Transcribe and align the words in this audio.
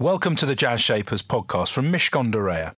Welcome 0.00 0.34
to 0.36 0.46
the 0.46 0.56
Jazz 0.56 0.80
Shapers 0.80 1.22
podcast 1.22 1.70
from 1.70 1.92
Mishcon 1.92 2.32
de 2.32 2.38
Reya. 2.38 2.74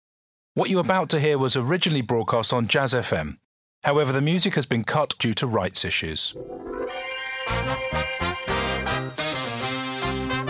What 0.54 0.68
you're 0.68 0.80
about 0.80 1.08
to 1.10 1.20
hear 1.20 1.38
was 1.38 1.54
originally 1.54 2.00
broadcast 2.00 2.52
on 2.52 2.66
Jazz 2.66 2.92
FM. 2.92 3.38
However, 3.84 4.12
the 4.12 4.20
music 4.20 4.56
has 4.56 4.66
been 4.66 4.82
cut 4.82 5.14
due 5.20 5.32
to 5.34 5.46
rights 5.46 5.84
issues. 5.84 6.34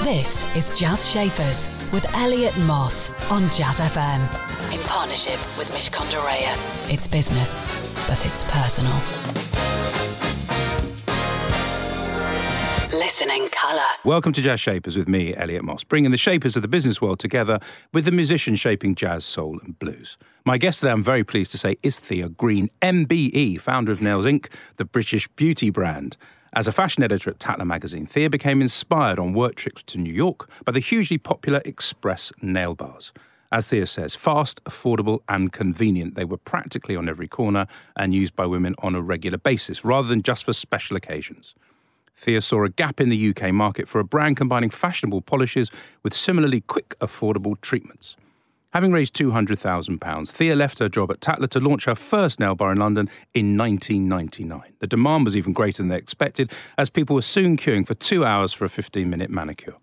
This 0.02 0.56
is 0.56 0.70
Jazz 0.78 1.10
Shapers 1.10 1.68
with 1.92 2.10
Elliot 2.14 2.56
Moss 2.60 3.10
on 3.30 3.42
Jazz 3.50 3.76
FM 3.76 4.22
in 4.72 4.80
partnership 4.84 5.38
with 5.58 5.70
Mishcon 5.72 6.10
de 6.10 6.16
Reya. 6.16 6.90
It's 6.90 7.06
business, 7.06 7.58
but 8.08 8.24
it's 8.24 8.42
personal. 8.44 8.98
Colour. 13.50 13.82
Welcome 14.04 14.32
to 14.34 14.40
Jazz 14.40 14.60
Shapers 14.60 14.96
with 14.96 15.08
me, 15.08 15.34
Elliot 15.34 15.64
Moss, 15.64 15.82
bringing 15.82 16.12
the 16.12 16.16
shapers 16.16 16.54
of 16.54 16.62
the 16.62 16.68
business 16.68 17.02
world 17.02 17.18
together 17.18 17.58
with 17.92 18.04
the 18.04 18.12
musicians 18.12 18.60
shaping 18.60 18.94
jazz, 18.94 19.24
soul, 19.24 19.58
and 19.64 19.76
blues. 19.80 20.16
My 20.44 20.58
guest 20.58 20.78
today, 20.78 20.92
I'm 20.92 21.02
very 21.02 21.24
pleased 21.24 21.50
to 21.52 21.58
say, 21.58 21.76
is 21.82 21.98
Thea 21.98 22.28
Green, 22.28 22.70
MBE, 22.82 23.60
founder 23.60 23.90
of 23.90 24.00
Nails 24.00 24.26
Inc., 24.26 24.46
the 24.76 24.84
British 24.84 25.26
beauty 25.28 25.70
brand. 25.70 26.16
As 26.52 26.68
a 26.68 26.72
fashion 26.72 27.02
editor 27.02 27.30
at 27.30 27.40
Tatler 27.40 27.64
magazine, 27.64 28.06
Thea 28.06 28.30
became 28.30 28.62
inspired 28.62 29.18
on 29.18 29.32
work 29.32 29.56
trips 29.56 29.82
to 29.84 29.98
New 29.98 30.12
York 30.12 30.48
by 30.64 30.70
the 30.70 30.78
hugely 30.78 31.18
popular 31.18 31.62
Express 31.64 32.32
nail 32.40 32.76
bars. 32.76 33.12
As 33.50 33.66
Thea 33.66 33.86
says, 33.86 34.14
fast, 34.14 34.62
affordable, 34.64 35.20
and 35.28 35.52
convenient, 35.52 36.14
they 36.14 36.24
were 36.24 36.36
practically 36.36 36.94
on 36.94 37.08
every 37.08 37.28
corner 37.28 37.66
and 37.96 38.14
used 38.14 38.36
by 38.36 38.46
women 38.46 38.76
on 38.78 38.94
a 38.94 39.02
regular 39.02 39.38
basis 39.38 39.84
rather 39.84 40.06
than 40.06 40.22
just 40.22 40.44
for 40.44 40.52
special 40.52 40.96
occasions. 40.96 41.54
Thea 42.16 42.40
saw 42.40 42.64
a 42.64 42.68
gap 42.68 43.00
in 43.00 43.08
the 43.08 43.30
UK 43.30 43.52
market 43.52 43.88
for 43.88 43.98
a 43.98 44.04
brand 44.04 44.36
combining 44.36 44.70
fashionable 44.70 45.22
polishes 45.22 45.70
with 46.02 46.14
similarly 46.14 46.60
quick, 46.60 46.94
affordable 47.00 47.60
treatments. 47.60 48.16
Having 48.74 48.90
raised 48.90 49.14
£200,000, 49.14 50.28
Thea 50.28 50.56
left 50.56 50.80
her 50.80 50.88
job 50.88 51.12
at 51.12 51.20
Tatler 51.20 51.46
to 51.46 51.60
launch 51.60 51.84
her 51.84 51.94
first 51.94 52.40
nail 52.40 52.56
bar 52.56 52.72
in 52.72 52.78
London 52.78 53.08
in 53.32 53.56
1999. 53.56 54.72
The 54.80 54.88
demand 54.88 55.24
was 55.24 55.36
even 55.36 55.52
greater 55.52 55.80
than 55.80 55.90
they 55.90 55.96
expected, 55.96 56.50
as 56.76 56.90
people 56.90 57.14
were 57.14 57.22
soon 57.22 57.56
queuing 57.56 57.86
for 57.86 57.94
two 57.94 58.24
hours 58.24 58.52
for 58.52 58.64
a 58.64 58.68
15 58.68 59.08
minute 59.08 59.30
manicure. 59.30 59.76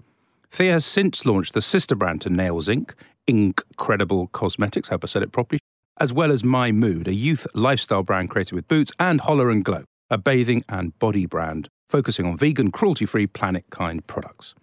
Thea 0.51 0.73
has 0.73 0.85
since 0.85 1.25
launched 1.25 1.53
the 1.53 1.61
sister 1.61 1.95
brand 1.95 2.19
to 2.21 2.29
Nails 2.29 2.67
Inc., 2.67 2.91
Incredible 3.27 4.27
Cosmetics, 4.27 4.89
hope 4.89 5.05
I 5.05 5.07
said 5.07 5.23
it 5.23 5.31
properly, 5.31 5.59
as 5.97 6.11
well 6.11 6.29
as 6.29 6.43
My 6.43 6.73
Mood, 6.73 7.07
a 7.07 7.13
youth 7.13 7.47
lifestyle 7.53 8.03
brand 8.03 8.29
created 8.29 8.55
with 8.55 8.67
boots, 8.67 8.91
and 8.99 9.21
Holler 9.21 9.49
and 9.49 9.63
Glow, 9.63 9.85
a 10.11 10.17
bathing 10.19 10.63
and 10.69 10.97
body 10.99 11.25
brand 11.25 11.69
focusing 11.89 12.25
on 12.25 12.37
vegan, 12.37 12.71
cruelty 12.71 13.05
free, 13.05 13.25
planet 13.25 13.65
kind 13.71 14.05
products. 14.05 14.53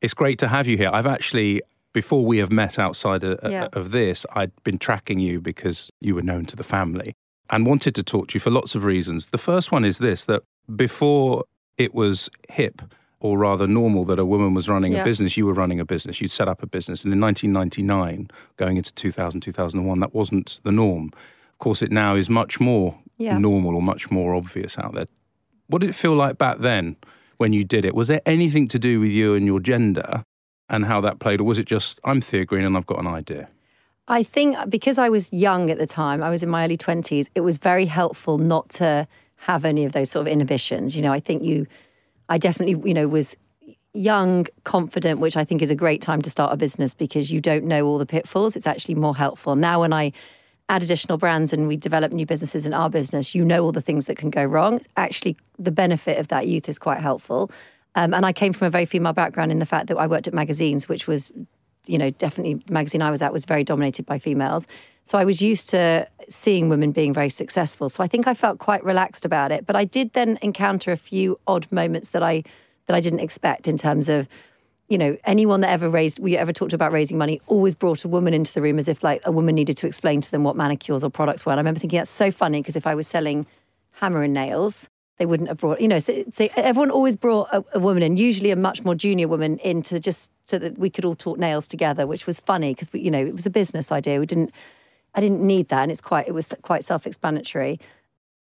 It's 0.00 0.14
great 0.14 0.38
to 0.40 0.48
have 0.48 0.66
you 0.66 0.76
here. 0.76 0.90
I've 0.92 1.06
actually, 1.06 1.62
before 1.92 2.24
we 2.26 2.38
have 2.38 2.50
met 2.50 2.78
outside 2.78 3.22
of, 3.22 3.38
Yeah. 3.50 3.68
of 3.72 3.92
this, 3.92 4.26
I'd 4.34 4.50
been 4.64 4.78
tracking 4.78 5.20
you 5.20 5.40
because 5.40 5.90
you 6.00 6.14
were 6.14 6.22
known 6.22 6.44
to 6.46 6.56
the 6.56 6.64
family 6.64 7.14
and 7.48 7.64
wanted 7.66 7.94
to 7.94 8.02
talk 8.02 8.28
to 8.28 8.34
you 8.34 8.40
for 8.40 8.50
lots 8.50 8.74
of 8.74 8.84
reasons. 8.84 9.28
The 9.28 9.38
first 9.38 9.70
one 9.70 9.84
is 9.84 9.98
this 9.98 10.24
that 10.24 10.42
before 10.74 11.44
it 11.78 11.94
was 11.94 12.28
hip, 12.50 12.82
or 13.20 13.38
rather 13.38 13.68
normal, 13.68 14.04
that 14.06 14.18
a 14.18 14.24
woman 14.26 14.52
was 14.52 14.68
running 14.68 14.94
a 14.98 15.04
business, 15.04 15.36
you 15.36 15.46
were 15.46 15.52
running 15.54 15.78
a 15.78 15.84
business, 15.84 16.20
you'd 16.20 16.32
set 16.32 16.48
up 16.48 16.60
a 16.62 16.66
business. 16.66 17.04
And 17.04 17.12
in 17.12 17.20
1999, 17.20 18.28
going 18.56 18.76
into 18.76 18.92
2000, 18.94 19.40
2001, 19.40 20.00
that 20.00 20.12
wasn't 20.12 20.58
the 20.64 20.72
norm. 20.72 21.12
Of 21.52 21.58
course, 21.60 21.82
it 21.82 21.92
now 21.92 22.16
is 22.16 22.28
much 22.28 22.58
more 22.58 22.98
Yeah. 23.18 23.38
normal 23.38 23.76
or 23.76 23.82
much 23.82 24.10
more 24.10 24.34
obvious 24.34 24.78
out 24.78 24.94
there. 24.94 25.06
What 25.68 25.80
did 25.80 25.90
it 25.90 25.94
feel 25.94 26.14
like 26.14 26.38
back 26.38 26.58
then 26.58 26.96
when 27.36 27.52
you 27.52 27.64
did 27.64 27.84
it? 27.84 27.94
Was 27.94 28.08
there 28.08 28.22
anything 28.26 28.68
to 28.68 28.78
do 28.78 29.00
with 29.00 29.10
you 29.10 29.34
and 29.34 29.46
your 29.46 29.60
gender 29.60 30.24
and 30.68 30.86
how 30.86 31.00
that 31.02 31.18
played, 31.18 31.40
or 31.40 31.44
was 31.44 31.58
it 31.58 31.66
just 31.66 32.00
I'm 32.04 32.20
Thea 32.20 32.44
Green 32.44 32.64
and 32.64 32.76
I've 32.76 32.86
got 32.86 32.98
an 32.98 33.06
idea? 33.06 33.48
I 34.08 34.22
think 34.22 34.56
uh, 34.56 34.66
because 34.66 34.98
I 34.98 35.08
was 35.08 35.32
young 35.32 35.70
at 35.70 35.78
the 35.78 35.86
time, 35.86 36.22
I 36.22 36.30
was 36.30 36.42
in 36.42 36.48
my 36.48 36.64
early 36.64 36.76
20s, 36.76 37.28
it 37.34 37.40
was 37.42 37.58
very 37.58 37.86
helpful 37.86 38.38
not 38.38 38.68
to 38.70 39.06
have 39.36 39.64
any 39.64 39.84
of 39.84 39.92
those 39.92 40.10
sort 40.10 40.26
of 40.26 40.32
inhibitions. 40.32 40.96
You 40.96 41.02
know, 41.02 41.12
I 41.12 41.20
think 41.20 41.44
you, 41.44 41.66
I 42.28 42.38
definitely, 42.38 42.88
you 42.88 42.94
know, 42.94 43.08
was 43.08 43.36
young, 43.94 44.46
confident, 44.64 45.20
which 45.20 45.36
I 45.36 45.44
think 45.44 45.62
is 45.62 45.70
a 45.70 45.74
great 45.74 46.00
time 46.00 46.22
to 46.22 46.30
start 46.30 46.52
a 46.52 46.56
business 46.56 46.94
because 46.94 47.30
you 47.30 47.40
don't 47.40 47.64
know 47.64 47.86
all 47.86 47.98
the 47.98 48.06
pitfalls. 48.06 48.56
It's 48.56 48.66
actually 48.66 48.94
more 48.94 49.16
helpful. 49.16 49.54
Now, 49.56 49.80
when 49.80 49.92
I 49.92 50.12
add 50.72 50.82
additional 50.82 51.18
brands 51.18 51.52
and 51.52 51.68
we 51.68 51.76
develop 51.76 52.12
new 52.12 52.24
businesses 52.24 52.64
in 52.64 52.72
our 52.72 52.88
business, 52.88 53.34
you 53.34 53.44
know 53.44 53.62
all 53.62 53.72
the 53.72 53.82
things 53.82 54.06
that 54.06 54.16
can 54.16 54.30
go 54.30 54.42
wrong. 54.44 54.80
Actually, 54.96 55.36
the 55.58 55.70
benefit 55.70 56.18
of 56.18 56.28
that 56.28 56.48
youth 56.48 56.68
is 56.68 56.78
quite 56.78 57.00
helpful. 57.00 57.50
Um, 57.94 58.14
and 58.14 58.24
I 58.24 58.32
came 58.32 58.54
from 58.54 58.66
a 58.66 58.70
very 58.70 58.86
female 58.86 59.12
background 59.12 59.52
in 59.52 59.58
the 59.58 59.66
fact 59.66 59.88
that 59.88 59.98
I 59.98 60.06
worked 60.06 60.26
at 60.26 60.32
magazines, 60.32 60.88
which 60.88 61.06
was 61.06 61.30
you 61.86 61.98
know, 61.98 62.10
definitely 62.10 62.54
the 62.54 62.72
magazine 62.72 63.02
I 63.02 63.10
was 63.10 63.22
at 63.22 63.32
was 63.32 63.44
very 63.44 63.64
dominated 63.64 64.06
by 64.06 64.18
females. 64.18 64.66
So 65.04 65.18
I 65.18 65.24
was 65.24 65.42
used 65.42 65.68
to 65.70 66.08
seeing 66.28 66.68
women 66.68 66.92
being 66.92 67.12
very 67.12 67.28
successful. 67.28 67.88
So 67.88 68.04
I 68.04 68.06
think 68.06 68.26
I 68.26 68.34
felt 68.34 68.58
quite 68.58 68.84
relaxed 68.84 69.24
about 69.24 69.50
it. 69.50 69.66
But 69.66 69.74
I 69.74 69.84
did 69.84 70.12
then 70.12 70.38
encounter 70.42 70.92
a 70.92 70.96
few 70.96 71.40
odd 71.46 71.66
moments 71.70 72.10
that 72.10 72.22
I 72.22 72.44
that 72.86 72.96
I 72.96 73.00
didn't 73.00 73.20
expect 73.20 73.68
in 73.68 73.76
terms 73.76 74.08
of, 74.08 74.28
you 74.92 74.98
know, 74.98 75.16
anyone 75.24 75.62
that 75.62 75.70
ever 75.70 75.88
raised 75.88 76.18
we 76.18 76.36
ever 76.36 76.52
talked 76.52 76.74
about 76.74 76.92
raising 76.92 77.16
money 77.16 77.40
always 77.46 77.74
brought 77.74 78.04
a 78.04 78.08
woman 78.08 78.34
into 78.34 78.52
the 78.52 78.60
room 78.60 78.78
as 78.78 78.88
if 78.88 79.02
like 79.02 79.22
a 79.24 79.32
woman 79.32 79.54
needed 79.54 79.74
to 79.78 79.86
explain 79.86 80.20
to 80.20 80.30
them 80.30 80.44
what 80.44 80.54
manicures 80.54 81.02
or 81.02 81.08
products 81.08 81.46
were. 81.46 81.52
And 81.52 81.58
I 81.58 81.62
remember 81.62 81.80
thinking 81.80 81.96
that's 81.96 82.10
so 82.10 82.30
funny 82.30 82.60
because 82.60 82.76
if 82.76 82.86
I 82.86 82.94
was 82.94 83.08
selling 83.08 83.46
hammer 83.92 84.22
and 84.22 84.34
nails, 84.34 84.90
they 85.16 85.24
wouldn't 85.24 85.48
have 85.48 85.56
brought, 85.56 85.80
you 85.80 85.88
know, 85.88 85.98
so, 85.98 86.22
so 86.30 86.46
everyone 86.56 86.90
always 86.90 87.16
brought 87.16 87.48
a, 87.52 87.64
a 87.72 87.78
woman 87.78 88.02
in, 88.02 88.18
usually 88.18 88.50
a 88.50 88.56
much 88.56 88.84
more 88.84 88.94
junior 88.94 89.28
woman 89.28 89.56
in 89.58 89.80
to 89.84 89.98
just 89.98 90.30
so 90.44 90.58
that 90.58 90.76
we 90.76 90.90
could 90.90 91.06
all 91.06 91.14
talk 91.14 91.38
nails 91.38 91.66
together, 91.66 92.06
which 92.06 92.26
was 92.26 92.38
funny 92.40 92.74
because, 92.74 92.90
you 92.92 93.10
know, 93.10 93.24
it 93.24 93.34
was 93.34 93.46
a 93.46 93.50
business 93.50 93.90
idea. 93.90 94.20
We 94.20 94.26
didn't, 94.26 94.52
I 95.14 95.22
didn't 95.22 95.40
need 95.40 95.68
that. 95.68 95.84
And 95.84 95.90
it's 95.90 96.02
quite, 96.02 96.28
it 96.28 96.32
was 96.32 96.52
quite 96.60 96.84
self 96.84 97.06
explanatory. 97.06 97.80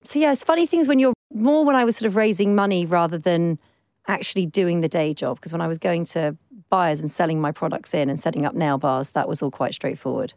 So, 0.04 0.18
yeah, 0.18 0.31
it's 0.31 0.44
funny 0.44 0.66
things 0.66 0.88
when 0.88 0.98
you're 0.98 1.14
more 1.31 1.64
when 1.64 1.76
I 1.76 1.86
was 1.86 1.98
sort 1.98 2.08
of 2.08 2.16
raising 2.16 2.56
money 2.56 2.88
rather 2.88 3.20
than 3.20 3.60
actually 4.09 4.46
doing 4.46 4.81
the 4.81 4.90
day 4.90 5.14
job. 5.14 5.38
Because 5.38 5.53
when 5.53 5.62
I 5.62 5.68
was 5.68 5.78
going 5.78 6.03
to 6.06 6.36
buyers 6.70 7.00
and 7.00 7.09
selling 7.09 7.40
my 7.40 7.52
products 7.52 7.94
in 7.94 8.09
and 8.09 8.20
setting 8.20 8.46
up 8.46 8.53
nail 8.53 8.78
bars, 8.78 9.12
that 9.12 9.28
was 9.28 9.42
all 9.42 9.52
quite 9.52 9.74
straightforward. 9.74 10.34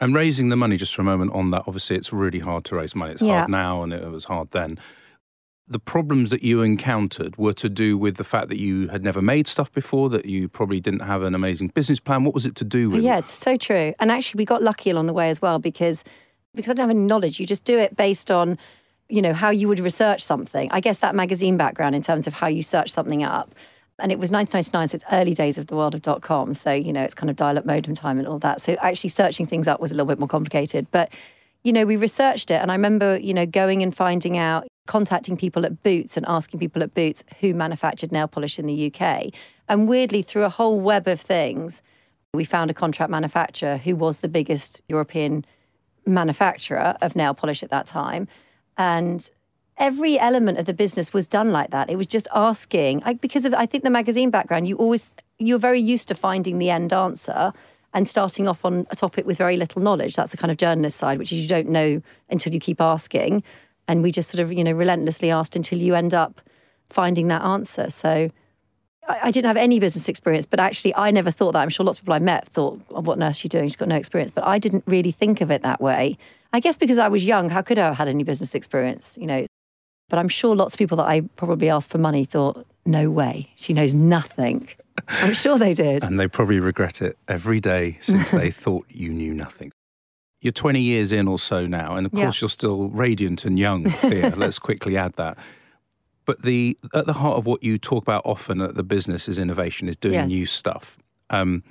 And 0.00 0.14
raising 0.14 0.48
the 0.48 0.56
money, 0.56 0.76
just 0.76 0.94
for 0.94 1.02
a 1.02 1.04
moment 1.04 1.32
on 1.32 1.50
that, 1.52 1.62
obviously 1.66 1.96
it's 1.96 2.12
really 2.12 2.40
hard 2.40 2.64
to 2.66 2.76
raise 2.76 2.94
money. 2.94 3.12
It's 3.12 3.22
Yeah. 3.22 3.38
hard 3.38 3.50
now 3.50 3.82
and 3.82 3.92
it 3.92 4.10
was 4.10 4.24
hard 4.24 4.50
then. 4.50 4.78
The 5.68 5.78
problems 5.78 6.30
that 6.30 6.42
you 6.42 6.60
encountered 6.60 7.36
were 7.36 7.52
to 7.54 7.68
do 7.68 7.96
with 7.96 8.16
the 8.16 8.24
fact 8.24 8.48
that 8.48 8.58
you 8.58 8.88
had 8.88 9.02
never 9.04 9.22
made 9.22 9.46
stuff 9.46 9.72
before, 9.72 10.10
that 10.10 10.26
you 10.26 10.48
probably 10.48 10.80
didn't 10.80 11.00
have 11.00 11.22
an 11.22 11.34
amazing 11.34 11.68
business 11.68 12.00
plan. 12.00 12.24
What 12.24 12.34
was 12.34 12.46
it 12.46 12.56
to 12.56 12.64
do 12.64 12.90
with? 12.90 13.02
Yeah, 13.02 13.18
it's 13.18 13.32
so 13.32 13.56
true. 13.56 13.94
And 14.00 14.10
actually, 14.10 14.38
we 14.38 14.44
got 14.44 14.62
lucky 14.62 14.90
along 14.90 15.06
the 15.06 15.12
way 15.12 15.30
as 15.30 15.40
well 15.40 15.58
because 15.58 16.02
because 16.54 16.68
I 16.70 16.74
don't 16.74 16.88
have 16.88 16.90
any 16.90 17.06
knowledge. 17.06 17.40
You 17.40 17.46
just 17.46 17.64
do 17.64 17.78
it 17.78 17.96
based 17.96 18.30
on, 18.30 18.58
you 19.12 19.20
know, 19.20 19.34
how 19.34 19.50
you 19.50 19.68
would 19.68 19.78
research 19.78 20.24
something. 20.24 20.70
I 20.72 20.80
guess 20.80 21.00
that 21.00 21.14
magazine 21.14 21.58
background 21.58 21.94
in 21.94 22.00
terms 22.00 22.26
of 22.26 22.32
how 22.32 22.46
you 22.46 22.62
search 22.62 22.90
something 22.90 23.22
up. 23.22 23.54
And 23.98 24.10
it 24.10 24.18
was 24.18 24.30
1999, 24.30 24.88
so 24.88 24.94
it's 24.94 25.04
early 25.12 25.34
days 25.34 25.58
of 25.58 25.66
the 25.66 25.76
world 25.76 25.94
of 25.94 26.00
dot 26.00 26.22
com. 26.22 26.54
So 26.54 26.72
you 26.72 26.94
know, 26.94 27.02
it's 27.02 27.14
kind 27.14 27.28
of 27.28 27.36
dial-up 27.36 27.66
modem 27.66 27.94
time 27.94 28.18
and 28.18 28.26
all 28.26 28.38
that. 28.38 28.62
So 28.62 28.72
actually, 28.80 29.10
searching 29.10 29.46
things 29.46 29.68
up 29.68 29.80
was 29.80 29.90
a 29.90 29.94
little 29.94 30.06
bit 30.06 30.18
more 30.18 30.28
complicated. 30.28 30.86
But 30.90 31.12
you 31.62 31.74
know, 31.74 31.84
we 31.84 31.96
researched 31.96 32.50
it, 32.50 32.54
and 32.54 32.70
I 32.70 32.74
remember, 32.74 33.18
you 33.18 33.34
know, 33.34 33.44
going 33.44 33.82
and 33.82 33.94
finding 33.94 34.38
out, 34.38 34.66
contacting 34.86 35.36
people 35.36 35.66
at 35.66 35.82
Boots 35.82 36.16
and 36.16 36.24
asking 36.26 36.58
people 36.58 36.82
at 36.82 36.94
Boots 36.94 37.22
who 37.40 37.52
manufactured 37.52 38.12
nail 38.12 38.26
polish 38.26 38.58
in 38.58 38.66
the 38.66 38.90
UK. 38.90 39.32
And 39.68 39.86
weirdly, 39.88 40.22
through 40.22 40.44
a 40.44 40.48
whole 40.48 40.80
web 40.80 41.06
of 41.06 41.20
things, 41.20 41.82
we 42.32 42.44
found 42.44 42.70
a 42.70 42.74
contract 42.74 43.10
manufacturer 43.10 43.76
who 43.76 43.94
was 43.94 44.20
the 44.20 44.28
biggest 44.28 44.80
European 44.88 45.44
manufacturer 46.06 46.96
of 47.02 47.14
nail 47.14 47.34
polish 47.34 47.62
at 47.62 47.68
that 47.68 47.86
time. 47.86 48.26
And 48.76 49.28
every 49.76 50.18
element 50.18 50.58
of 50.58 50.66
the 50.66 50.74
business 50.74 51.12
was 51.12 51.26
done 51.26 51.50
like 51.50 51.70
that. 51.70 51.90
It 51.90 51.96
was 51.96 52.06
just 52.06 52.28
asking, 52.34 53.02
I, 53.04 53.14
because 53.14 53.44
of 53.44 53.54
I 53.54 53.66
think 53.66 53.84
the 53.84 53.90
magazine 53.90 54.30
background, 54.30 54.68
you 54.68 54.76
always 54.76 55.10
you're 55.38 55.58
very 55.58 55.80
used 55.80 56.08
to 56.08 56.14
finding 56.14 56.58
the 56.58 56.70
end 56.70 56.92
answer 56.92 57.52
and 57.94 58.08
starting 58.08 58.48
off 58.48 58.64
on 58.64 58.86
a 58.90 58.96
topic 58.96 59.26
with 59.26 59.36
very 59.36 59.56
little 59.56 59.82
knowledge. 59.82 60.14
That's 60.14 60.30
the 60.30 60.36
kind 60.36 60.50
of 60.50 60.56
journalist 60.56 60.96
side, 60.96 61.18
which 61.18 61.32
is 61.32 61.38
you 61.38 61.48
don't 61.48 61.68
know 61.68 62.02
until 62.30 62.54
you 62.54 62.60
keep 62.60 62.80
asking. 62.80 63.42
And 63.88 64.02
we 64.02 64.12
just 64.12 64.30
sort 64.30 64.40
of, 64.40 64.52
you 64.52 64.64
know, 64.64 64.72
relentlessly 64.72 65.30
asked 65.30 65.56
until 65.56 65.78
you 65.78 65.94
end 65.94 66.14
up 66.14 66.40
finding 66.88 67.28
that 67.28 67.42
answer. 67.42 67.90
So 67.90 68.30
I, 69.08 69.30
didn't 69.30 69.48
have 69.48 69.56
any 69.56 69.80
business 69.80 70.08
experience, 70.08 70.46
but 70.46 70.60
actually, 70.60 70.94
I 70.94 71.10
never 71.10 71.30
thought 71.30 71.52
that. 71.52 71.60
I'm 71.60 71.68
sure 71.68 71.84
lots 71.84 71.98
of 71.98 72.04
people 72.04 72.14
I 72.14 72.20
met 72.20 72.46
thought, 72.48 72.80
oh, 72.90 73.00
"What 73.00 73.14
on 73.14 73.24
earth 73.24 73.32
is 73.32 73.36
she 73.38 73.48
doing? 73.48 73.68
She's 73.68 73.76
got 73.76 73.88
no 73.88 73.96
experience." 73.96 74.30
But 74.30 74.46
I 74.46 74.58
didn't 74.58 74.84
really 74.86 75.10
think 75.10 75.40
of 75.40 75.50
it 75.50 75.62
that 75.62 75.80
way. 75.80 76.16
I 76.52 76.60
guess 76.60 76.76
because 76.78 76.98
I 76.98 77.08
was 77.08 77.24
young, 77.24 77.50
how 77.50 77.62
could 77.62 77.78
I 77.78 77.86
have 77.86 77.96
had 77.96 78.08
any 78.08 78.24
business 78.24 78.54
experience? 78.54 79.16
You 79.20 79.26
know. 79.26 79.46
But 80.08 80.18
I'm 80.18 80.28
sure 80.28 80.54
lots 80.54 80.74
of 80.74 80.78
people 80.78 80.98
that 80.98 81.06
I 81.06 81.22
probably 81.36 81.70
asked 81.70 81.90
for 81.90 81.98
money 81.98 82.24
thought, 82.26 82.66
"No 82.84 83.10
way, 83.10 83.50
she 83.56 83.72
knows 83.72 83.94
nothing." 83.94 84.68
I'm 85.08 85.32
sure 85.32 85.58
they 85.58 85.72
did. 85.72 86.04
And 86.04 86.20
they 86.20 86.28
probably 86.28 86.60
regret 86.60 87.00
it 87.00 87.16
every 87.26 87.60
day 87.60 87.96
since 88.02 88.30
they 88.32 88.50
thought 88.64 88.84
you 88.90 89.08
knew 89.10 89.32
nothing. 89.32 89.72
You're 90.42 90.52
20 90.52 90.82
years 90.82 91.12
in 91.12 91.28
or 91.28 91.38
so 91.38 91.66
now, 91.66 91.96
and 91.96 92.04
of 92.06 92.12
Yeah. 92.12 92.24
course 92.24 92.40
you're 92.42 92.50
still 92.50 92.88
radiant 92.90 93.44
and 93.46 93.58
young, 93.58 93.84
Thea. 93.88 94.34
Let's 94.36 94.58
quickly 94.58 94.96
add 94.98 95.14
that. 95.14 95.38
But 96.26 96.42
the 96.42 96.76
at 96.94 97.06
the 97.06 97.14
heart 97.14 97.38
of 97.38 97.46
what 97.46 97.62
you 97.62 97.78
talk 97.78 98.02
about 98.02 98.22
often 98.26 98.60
at 98.60 98.74
the 98.74 98.82
business 98.82 99.28
is 99.28 99.38
innovation, 99.38 99.88
is 99.88 99.96
doing 99.96 100.14
Yes. 100.14 100.28
new 100.28 100.44
stuff. 100.46 100.98
Um, 101.30 101.62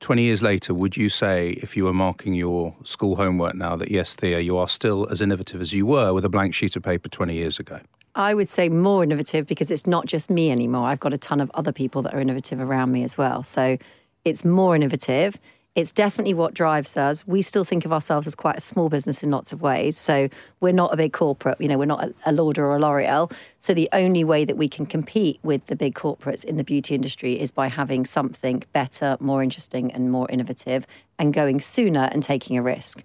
20 0.00 0.22
years 0.22 0.42
later, 0.42 0.72
would 0.72 0.96
you 0.96 1.08
say, 1.08 1.50
if 1.62 1.76
you 1.76 1.84
were 1.84 1.92
marking 1.92 2.34
your 2.34 2.74
school 2.84 3.16
homework 3.16 3.54
now, 3.54 3.76
that 3.76 3.90
yes, 3.90 4.14
Thea, 4.14 4.40
you 4.40 4.56
are 4.56 4.68
still 4.68 5.08
as 5.10 5.20
innovative 5.20 5.60
as 5.60 5.72
you 5.72 5.86
were 5.86 6.12
with 6.12 6.24
a 6.24 6.28
blank 6.28 6.54
sheet 6.54 6.76
of 6.76 6.82
paper 6.82 7.08
20 7.08 7.34
years 7.34 7.58
ago? 7.58 7.80
I 8.14 8.34
would 8.34 8.48
say 8.48 8.68
more 8.68 9.02
innovative 9.04 9.46
because 9.46 9.70
it's 9.70 9.86
not 9.86 10.06
just 10.06 10.30
me 10.30 10.50
anymore. 10.50 10.88
I've 10.88 11.00
got 11.00 11.12
a 11.12 11.18
ton 11.18 11.40
of 11.40 11.50
other 11.54 11.72
people 11.72 12.02
that 12.02 12.14
are 12.14 12.20
innovative 12.20 12.60
around 12.60 12.92
me 12.92 13.02
as 13.02 13.18
well. 13.18 13.42
So 13.42 13.78
it's 14.24 14.44
more 14.44 14.74
innovative. 14.74 15.38
It's 15.78 15.92
definitely 15.92 16.34
what 16.34 16.54
drives 16.54 16.96
us. 16.96 17.24
We 17.24 17.40
still 17.40 17.62
think 17.62 17.84
of 17.84 17.92
ourselves 17.92 18.26
as 18.26 18.34
quite 18.34 18.56
a 18.56 18.60
small 18.60 18.88
business 18.88 19.22
in 19.22 19.30
lots 19.30 19.52
of 19.52 19.62
ways. 19.62 19.96
So 19.96 20.28
we're 20.58 20.72
not 20.72 20.92
a 20.92 20.96
big 20.96 21.12
corporate, 21.12 21.60
you 21.60 21.68
know, 21.68 21.78
we're 21.78 21.84
not 21.84 22.12
a, 22.26 22.32
Lauder 22.32 22.66
or 22.66 22.74
a 22.74 22.80
L'Oreal. 22.80 23.30
So 23.60 23.74
the 23.74 23.88
only 23.92 24.24
way 24.24 24.44
that 24.44 24.56
we 24.56 24.68
can 24.68 24.86
compete 24.86 25.38
with 25.44 25.68
the 25.68 25.76
big 25.76 25.94
corporates 25.94 26.42
in 26.42 26.56
the 26.56 26.64
beauty 26.64 26.96
industry 26.96 27.38
is 27.38 27.52
by 27.52 27.68
having 27.68 28.06
something 28.06 28.64
better, 28.72 29.16
more 29.20 29.40
interesting, 29.40 29.92
and 29.92 30.10
more 30.10 30.28
innovative 30.28 30.84
and 31.16 31.32
going 31.32 31.60
sooner 31.60 32.08
and 32.10 32.24
taking 32.24 32.58
a 32.58 32.62
risk. 32.62 33.04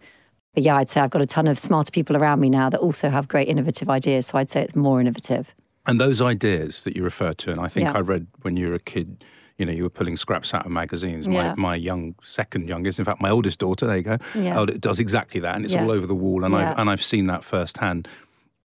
But 0.55 0.63
yeah, 0.63 0.75
I'd 0.75 0.89
say 0.89 1.01
I've 1.01 1.11
got 1.11 1.21
a 1.21 1.27
ton 1.27 1.45
of 1.45 1.59
smarter 1.59 1.91
people 1.91 2.17
around 2.17 2.39
me 2.39 2.49
now 2.49 2.71
that 2.71 2.79
also 2.79 3.11
have 3.11 3.27
great 3.27 3.49
innovative 3.49 3.87
ideas. 3.87 4.25
So 4.25 4.39
I'd 4.39 4.49
say 4.49 4.63
it's 4.63 4.75
more 4.75 4.99
innovative. 4.99 5.53
And 5.85 6.01
those 6.01 6.23
ideas 6.23 6.85
that 6.85 6.95
you 6.95 7.03
refer 7.03 7.33
to, 7.33 7.51
and 7.51 7.61
I 7.61 7.67
think 7.67 7.83
Yeah. 7.83 7.97
I 7.97 7.99
read 7.99 8.25
when 8.41 8.57
you 8.57 8.69
were 8.69 8.73
a 8.73 8.79
kid, 8.79 9.23
you 9.57 9.65
know, 9.65 9.71
you 9.71 9.83
were 9.83 9.89
pulling 9.89 10.17
scraps 10.17 10.53
out 10.53 10.65
of 10.65 10.71
magazines. 10.71 11.27
Yeah. 11.27 11.53
My, 11.53 11.55
my 11.55 11.75
young, 11.75 12.15
second 12.23 12.67
youngest, 12.67 12.99
in 12.99 13.05
fact, 13.05 13.21
my 13.21 13.29
oldest 13.29 13.59
daughter, 13.59 13.85
there 13.85 13.97
you 13.97 14.03
go, 14.03 14.17
Yeah. 14.35 14.59
oh, 14.59 14.63
it 14.63 14.81
does 14.81 14.99
exactly 14.99 15.39
that. 15.41 15.55
And 15.55 15.63
it's 15.63 15.73
Yeah. 15.73 15.83
all 15.83 15.91
over 15.91 16.07
the 16.07 16.15
wall. 16.15 16.43
And. 16.43 16.55
I've, 16.55 16.77
and 16.79 16.89
I've 16.89 17.03
seen 17.03 17.27
that 17.27 17.43
firsthand. 17.43 18.07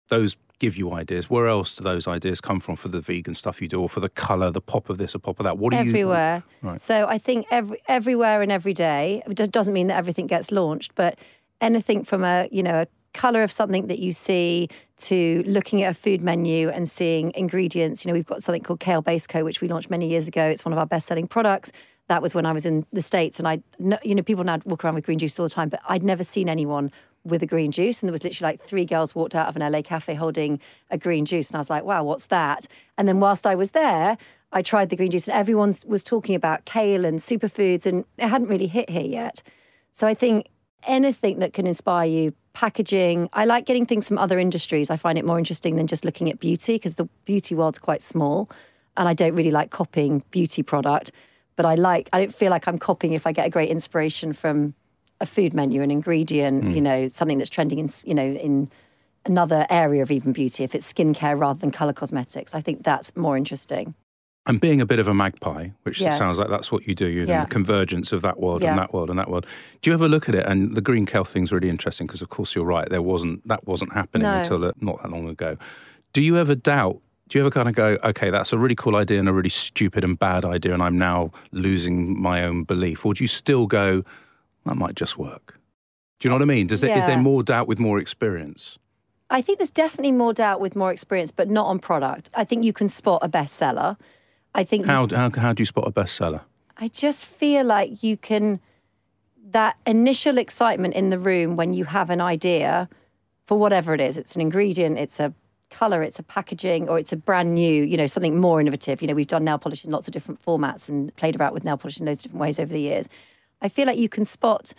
Those 0.10 0.36
give 0.60 0.76
you 0.78 0.92
ideas. 0.94 1.30
Where 1.30 1.48
else 1.48 1.76
do 1.76 1.84
those 1.84 2.08
ideas 2.08 2.42
come 2.42 2.60
from 2.60 2.76
for 2.78 2.88
the 2.88 3.00
vegan 3.00 3.36
stuff 3.36 3.62
you 3.62 3.68
do 3.68 3.82
or 3.82 3.90
for 3.90 4.00
the 4.00 4.10
colour, 4.10 4.50
the 4.50 4.62
pop 4.62 4.90
of 4.90 4.98
this, 4.98 5.14
or 5.14 5.20
pop 5.20 5.40
of 5.40 5.44
that? 5.44 5.58
What 5.58 5.72
do 5.72 5.78
you 5.78 5.84
everywhere. 5.84 6.44
Right. 6.62 6.82
So 6.82 7.06
I 7.08 7.18
think 7.18 7.46
every, 7.52 7.80
everywhere 7.88 8.42
and 8.42 8.52
every 8.52 8.74
day. 8.74 9.22
It 9.28 9.52
doesn't 9.52 9.74
mean 9.74 9.88
that 9.88 9.98
everything 9.98 10.26
gets 10.26 10.52
launched, 10.52 10.96
but 10.96 11.20
anything 11.62 12.04
from 12.04 12.24
a 12.24 12.48
you 12.52 12.64
know 12.64 12.82
a 12.82 12.88
color 13.18 13.44
of 13.44 13.52
something 13.52 13.88
that 13.88 14.00
you 14.00 14.14
see 14.14 14.70
to 14.98 15.44
looking 15.46 15.84
at 15.84 15.92
a 15.92 15.94
food 15.94 16.22
menu 16.22 16.70
and 16.70 16.90
seeing 16.90 17.32
ingredients. 17.36 18.06
You 18.06 18.10
know, 18.10 18.14
we've 18.14 18.26
got 18.26 18.44
something 18.44 18.64
called 18.64 18.80
Kale 18.80 19.02
Base 19.02 19.28
Co, 19.28 19.44
which 19.44 19.60
we 19.60 19.68
launched 19.68 19.90
many 19.90 20.08
years 20.08 20.28
ago. 20.28 20.46
It's 20.46 20.64
one 20.64 20.72
of 20.74 20.80
our 20.80 20.86
best-selling 20.86 21.28
products. 21.28 21.72
That 22.08 22.22
was 22.22 22.34
when 22.34 22.46
I 22.46 22.54
was 22.54 22.66
in 22.66 22.86
the 22.94 23.02
states, 23.02 23.38
and 23.38 23.48
I, 23.48 23.62
you 24.02 24.16
know, 24.16 24.24
people 24.24 24.46
now 24.46 24.60
walk 24.66 24.86
around 24.86 24.96
with 24.96 25.06
green 25.06 25.20
juice 25.20 25.38
all 25.40 25.46
the 25.46 25.54
time, 25.54 25.68
but 25.68 25.82
I'd 25.90 26.04
never 26.04 26.24
seen 26.24 26.48
anyone 26.48 26.90
with 27.26 27.44
a 27.44 27.46
green 27.46 27.72
juice. 27.72 28.02
And 28.02 28.08
there 28.08 28.14
was 28.14 28.24
literally 28.24 28.54
like 28.54 28.62
three 28.62 28.86
girls 28.86 29.14
walked 29.14 29.36
out 29.36 29.50
of 29.50 29.58
an 29.58 29.72
LA 29.72 29.82
cafe 29.82 30.14
holding 30.14 30.62
a 30.90 30.98
green 30.98 31.26
juice, 31.26 31.50
and 31.50 31.58
I 31.58 31.60
was 31.60 31.70
like, 31.70 31.84
wow, 31.84 32.04
what's 32.04 32.28
that? 32.28 32.66
And 32.98 33.10
then 33.10 33.20
whilst 33.20 33.46
I 33.46 33.56
was 33.56 33.72
there, 33.72 34.18
I 34.54 34.62
tried 34.62 34.90
the 34.90 34.96
green 34.96 35.12
juice, 35.12 35.28
and 35.28 35.36
everyone 35.36 35.76
was 35.86 36.04
talking 36.04 36.34
about 36.34 36.64
kale 36.64 37.04
and 37.04 37.20
superfoods, 37.20 37.86
and 37.86 38.06
it 38.18 38.30
hadn't 38.30 38.48
really 38.48 38.68
hit 38.68 38.90
here 38.90 39.02
yet. 39.02 39.44
So 39.92 40.08
I 40.08 40.14
think 40.14 40.48
anything 40.84 41.40
that 41.40 41.54
can 41.54 41.68
inspire 41.68 42.08
you, 42.08 42.34
packaging. 42.58 43.30
I 43.34 43.46
like 43.46 43.68
getting 43.68 43.86
things 43.86 44.08
from 44.08 44.18
other 44.18 44.40
industries. 44.40 44.90
I 44.90 44.98
find 44.98 45.16
it 45.20 45.24
more 45.24 45.38
interesting 45.38 45.76
than 45.76 45.86
just 45.86 46.04
looking 46.04 46.28
at 46.28 46.40
beauty 46.40 46.74
because 46.74 46.96
the 46.96 47.06
beauty 47.24 47.54
world's 47.54 47.78
quite 47.78 48.02
small, 48.02 48.50
and 48.98 49.08
I 49.08 49.14
don't 49.14 49.36
really 49.36 49.52
like 49.52 49.70
copying 49.70 50.24
beauty 50.32 50.64
product. 50.64 51.12
But 51.56 51.68
I 51.68 51.76
like. 51.76 52.10
I 52.14 52.18
don't 52.18 52.34
feel 52.34 52.50
like 52.50 52.68
I'm 52.68 52.80
copying 52.80 53.14
if 53.14 53.28
I 53.28 53.32
get 53.32 53.46
a 53.46 53.52
great 53.52 53.70
inspiration 53.70 54.34
from 54.34 54.74
a 55.22 55.28
food 55.28 55.54
menu, 55.54 55.84
an 55.84 55.92
ingredient, 55.92 56.64
mm. 56.64 56.74
you 56.74 56.82
know, 56.82 57.08
something 57.08 57.38
that's 57.38 57.52
trending 57.52 57.78
in, 57.78 57.92
you 58.04 58.16
know, 58.16 58.26
in 58.26 58.72
another 59.24 59.68
area 59.70 60.02
of 60.02 60.10
even 60.10 60.34
beauty. 60.34 60.64
If 60.64 60.74
it's 60.74 60.92
skincare 60.92 61.40
rather 61.40 61.60
than 61.60 61.70
color 61.70 61.94
cosmetics, 61.94 62.56
I 62.56 62.62
think 62.62 62.84
that's 62.84 63.16
more 63.16 63.38
interesting. 63.38 63.94
And 64.48 64.60
being 64.62 64.80
a 64.82 64.86
bit 64.86 64.98
of 65.00 65.08
a 65.08 65.14
magpie, 65.14 65.70
which 65.84 66.00
Yes. 66.02 66.18
sounds 66.18 66.40
like 66.40 66.50
that's 66.50 66.72
what 66.72 66.88
you 66.88 66.96
do, 66.96 67.06
you 67.08 67.26
know, 67.26 67.34
Yeah. 67.34 67.44
the 67.44 67.50
convergence 67.50 68.12
of 68.14 68.22
that 68.22 68.40
world 68.40 68.62
Yeah. 68.64 68.70
and 68.72 68.80
that 68.80 68.94
world 68.94 69.10
and 69.10 69.20
that 69.20 69.30
world. 69.30 69.46
Do 69.82 69.90
you 69.90 69.94
ever 69.94 70.08
look 70.08 70.30
at 70.30 70.36
it? 70.36 70.46
And 70.46 70.74
the 70.76 70.82
green 70.82 71.06
kale 71.06 71.26
thing's 71.26 71.52
really 71.52 71.70
interesting 71.70 72.08
because, 72.08 72.22
of 72.22 72.30
course, 72.30 72.56
you're 72.56 72.66
right. 72.66 72.90
There 72.90 73.02
wasn't 73.02 73.46
that 73.48 73.68
wasn't 73.68 73.94
happening 73.94 74.26
No. 74.26 74.38
until 74.38 74.64
uh, 74.64 74.72
not 74.80 75.02
that 75.04 75.12
long 75.12 75.28
ago. 75.28 75.58
Do 76.14 76.22
you 76.22 76.38
ever 76.38 76.56
doubt? 76.56 77.00
Do 77.28 77.38
you 77.38 77.44
ever 77.44 77.52
kind 77.52 77.68
of 77.68 77.76
go, 77.76 77.98
okay, 78.06 78.30
that's 78.30 78.54
a 78.54 78.58
really 78.58 78.74
cool 78.76 78.96
idea 78.96 79.20
and 79.20 79.28
a 79.28 79.34
really 79.34 79.50
stupid 79.50 80.06
and 80.06 80.18
bad 80.18 80.46
idea, 80.46 80.74
and 80.74 80.82
I'm 80.82 80.98
now 80.98 81.32
losing 81.52 82.18
my 82.20 82.44
own 82.46 82.64
belief? 82.64 83.06
Or 83.06 83.14
do 83.14 83.22
you 83.24 83.28
still 83.28 83.68
go, 83.68 84.04
that 84.66 84.78
might 84.78 84.96
just 84.96 85.18
work? 85.18 85.60
Do 86.20 86.28
you 86.28 86.30
know 86.30 86.36
what 86.38 86.42
I 86.42 86.46
mean? 86.46 86.68
Does 86.68 86.82
is 86.84 86.90
there 86.90 87.10
Yeah. 87.10 87.20
more 87.20 87.44
doubt 87.44 87.68
with 87.68 87.80
more 87.80 88.00
experience? 88.00 88.80
I 89.30 89.42
think 89.42 89.60
there's 89.60 89.70
definitely 89.70 90.14
more 90.14 90.34
doubt 90.34 90.62
with 90.62 90.74
more 90.74 90.90
experience, 90.90 91.32
but 91.32 91.50
not 91.50 91.66
on 91.66 91.80
product. 91.80 92.30
I 92.34 92.46
think 92.46 92.64
you 92.64 92.72
can 92.72 92.88
spot 92.88 93.20
a 93.22 93.28
bestseller. 93.28 93.98
I 94.58 94.64
think 94.64 94.88
How, 94.88 95.08
how, 95.08 95.30
how 95.30 95.54
do 95.54 95.62
you 95.62 95.66
spot 95.66 95.88
a 95.88 95.92
bestseller? 95.92 96.42
I 96.78 96.90
just 96.90 97.26
feel 97.26 97.64
like 97.64 98.04
you 98.04 98.18
can 98.18 98.60
that 99.52 99.78
initial 99.86 100.38
excitement 100.38 100.94
in 100.94 101.10
the 101.10 101.18
room 101.18 101.56
when 101.56 101.74
you 101.74 101.86
have 101.86 102.10
an 102.10 102.20
idea 102.20 102.90
for 103.46 103.58
whatever 103.58 103.94
it 103.94 104.02
is. 104.02 104.18
It's 104.18 104.36
an 104.36 104.42
ingredient, 104.42 104.98
it's 104.98 105.22
a 105.22 105.34
color, 105.70 106.04
it's 106.04 106.20
a 106.20 106.24
packaging, 106.24 106.90
or 106.90 107.00
it's 107.00 107.14
a 107.14 107.16
brand 107.16 107.56
new, 107.56 107.84
you 107.84 107.96
know, 107.96 108.08
something 108.08 108.40
more 108.40 108.60
innovative. 108.60 109.02
You 109.02 109.08
know, 109.08 109.14
we've 109.14 109.28
done 109.28 109.46
nail 109.46 109.58
polish 109.58 109.86
in 109.86 109.92
lots 109.92 110.08
of 110.08 110.14
different 110.14 110.44
formats 110.44 110.90
and 110.90 111.16
played 111.16 111.36
about 111.36 111.54
with 111.54 111.64
nail 111.64 111.78
polish 111.78 112.00
in 112.00 112.06
loads 112.06 112.20
of 112.20 112.24
different 112.24 112.42
ways 112.42 112.60
over 112.60 112.74
the 112.74 112.82
years. 112.82 113.08
I 113.62 113.70
feel 113.70 113.86
like 113.86 113.98
you 113.98 114.10
can 114.10 114.26
spot 114.26 114.74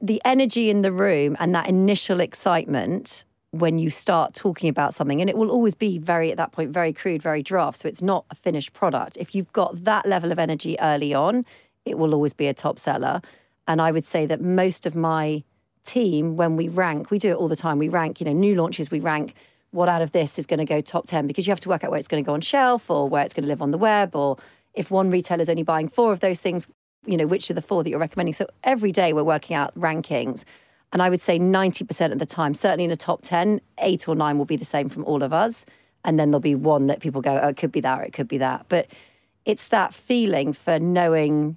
the 0.00 0.22
energy 0.24 0.70
in 0.70 0.82
the 0.82 0.92
room 0.92 1.36
and 1.40 1.54
that 1.54 1.68
initial 1.68 2.20
excitement 2.20 3.24
when 3.50 3.78
you 3.78 3.88
start 3.88 4.34
talking 4.34 4.68
about 4.68 4.92
something 4.92 5.20
and 5.20 5.30
it 5.30 5.36
will 5.36 5.50
always 5.50 5.74
be 5.74 5.98
very 5.98 6.30
at 6.30 6.36
that 6.36 6.52
point 6.52 6.70
very 6.70 6.92
crude 6.92 7.22
very 7.22 7.42
draft 7.42 7.80
so 7.80 7.88
it's 7.88 8.02
not 8.02 8.24
a 8.30 8.34
finished 8.34 8.72
product. 8.74 9.16
If 9.16 9.34
you've 9.34 9.52
got 9.52 9.84
that 9.84 10.04
level 10.06 10.32
of 10.32 10.38
energy 10.38 10.78
early 10.80 11.14
on 11.14 11.46
it 11.86 11.96
will 11.96 12.12
always 12.12 12.34
be 12.34 12.46
a 12.46 12.54
top 12.54 12.78
seller. 12.78 13.22
And 13.66 13.80
i 13.80 13.90
would 13.90 14.04
say 14.04 14.26
that 14.26 14.40
most 14.40 14.84
of 14.84 14.94
my 14.94 15.42
team 15.84 16.36
when 16.36 16.56
we 16.56 16.68
rank 16.68 17.10
we 17.10 17.18
do 17.18 17.30
it 17.30 17.36
all 17.36 17.48
the 17.48 17.56
time. 17.56 17.78
We 17.78 17.88
rank 17.88 18.20
you 18.20 18.26
know 18.26 18.32
new 18.32 18.54
launches 18.54 18.90
we 18.90 19.00
rank 19.00 19.34
what 19.70 19.88
out 19.88 20.02
of 20.02 20.12
this 20.12 20.38
is 20.38 20.46
going 20.46 20.58
to 20.58 20.64
go 20.64 20.80
top 20.80 21.06
10 21.06 21.26
because 21.26 21.46
you 21.46 21.50
have 21.50 21.60
to 21.60 21.68
work 21.68 21.84
out 21.84 21.90
where 21.90 21.98
it's 21.98 22.08
going 22.08 22.22
to 22.22 22.26
go 22.26 22.34
on 22.34 22.40
shelf 22.40 22.90
or 22.90 23.08
where 23.08 23.24
it's 23.24 23.34
going 23.34 23.44
to 23.44 23.48
live 23.48 23.62
on 23.62 23.70
the 23.70 23.78
web 23.78 24.14
or 24.14 24.36
if 24.74 24.90
one 24.90 25.10
retailer's 25.10 25.48
only 25.48 25.62
buying 25.62 25.88
four 25.88 26.12
of 26.12 26.20
those 26.20 26.40
things 26.40 26.66
you 27.06 27.16
know 27.16 27.26
which 27.26 27.50
are 27.50 27.54
the 27.54 27.62
four 27.62 27.82
that 27.82 27.88
you're 27.88 27.98
recommending. 27.98 28.34
So 28.34 28.46
every 28.62 28.92
day 28.92 29.14
we're 29.14 29.24
working 29.24 29.56
out 29.56 29.74
rankings 29.74 30.44
and 30.92 31.02
I 31.02 31.10
would 31.10 31.20
say 31.20 31.38
90% 31.38 32.12
of 32.12 32.18
the 32.18 32.26
time, 32.26 32.54
certainly 32.54 32.84
in 32.84 32.90
a 32.90 32.96
top 32.96 33.20
10, 33.22 33.60
eight 33.78 34.08
or 34.08 34.14
nine 34.14 34.38
will 34.38 34.46
be 34.46 34.56
the 34.56 34.64
same 34.64 34.88
from 34.88 35.04
all 35.04 35.22
of 35.22 35.32
us. 35.32 35.66
And 36.04 36.18
then 36.18 36.30
there'll 36.30 36.40
be 36.40 36.54
one 36.54 36.86
that 36.86 37.00
people 37.00 37.20
go, 37.20 37.38
oh, 37.42 37.48
it 37.48 37.56
could 37.56 37.72
be 37.72 37.80
that 37.80 38.06
it 38.06 38.12
could 38.12 38.28
be 38.28 38.38
that. 38.38 38.66
But 38.68 38.86
it's 39.44 39.66
that 39.66 39.92
feeling 39.94 40.52
for 40.52 40.78
knowing 40.78 41.56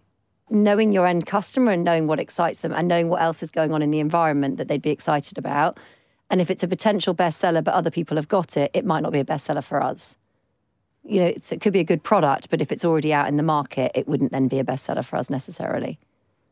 knowing 0.50 0.92
your 0.92 1.08
end 1.08 1.26
customer 1.26 1.72
and 1.72 1.86
knowing 1.86 2.08
what 2.08 2.20
excites 2.20 2.60
them 2.60 2.74
and 2.74 2.86
knowing 2.86 3.08
what 3.08 3.22
else 3.22 3.42
is 3.42 3.50
going 3.50 3.74
on 3.74 3.82
in 3.82 3.90
the 3.90 4.02
environment 4.02 4.58
that 4.58 4.68
they'd 4.68 4.82
be 4.82 4.90
excited 4.90 5.38
about. 5.38 5.80
And 6.30 6.42
if 6.42 6.52
it's 6.52 6.62
a 6.62 6.68
potential 6.68 7.16
bestseller, 7.16 7.64
but 7.64 7.74
other 7.74 7.90
people 7.90 8.18
have 8.18 8.28
got 8.28 8.58
it, 8.58 8.70
it 8.74 8.84
might 8.84 9.00
not 9.00 9.14
be 9.14 9.20
a 9.20 9.24
bestseller 9.24 9.64
for 9.64 9.82
us. 9.82 10.18
You 11.06 11.22
know, 11.22 11.28
it 11.28 11.62
could 11.62 11.72
be 11.72 11.80
a 11.80 11.86
good 11.86 12.04
product, 12.04 12.50
but 12.50 12.62
if 12.62 12.70
it's 12.70 12.84
already 12.84 13.14
out 13.14 13.30
in 13.30 13.38
the 13.38 13.44
market, 13.44 13.94
it 13.96 14.10
wouldn't 14.10 14.34
then 14.34 14.50
be 14.50 14.60
a 14.60 14.64
bestseller 14.66 15.06
for 15.06 15.16
us 15.16 15.30
necessarily. 15.30 15.98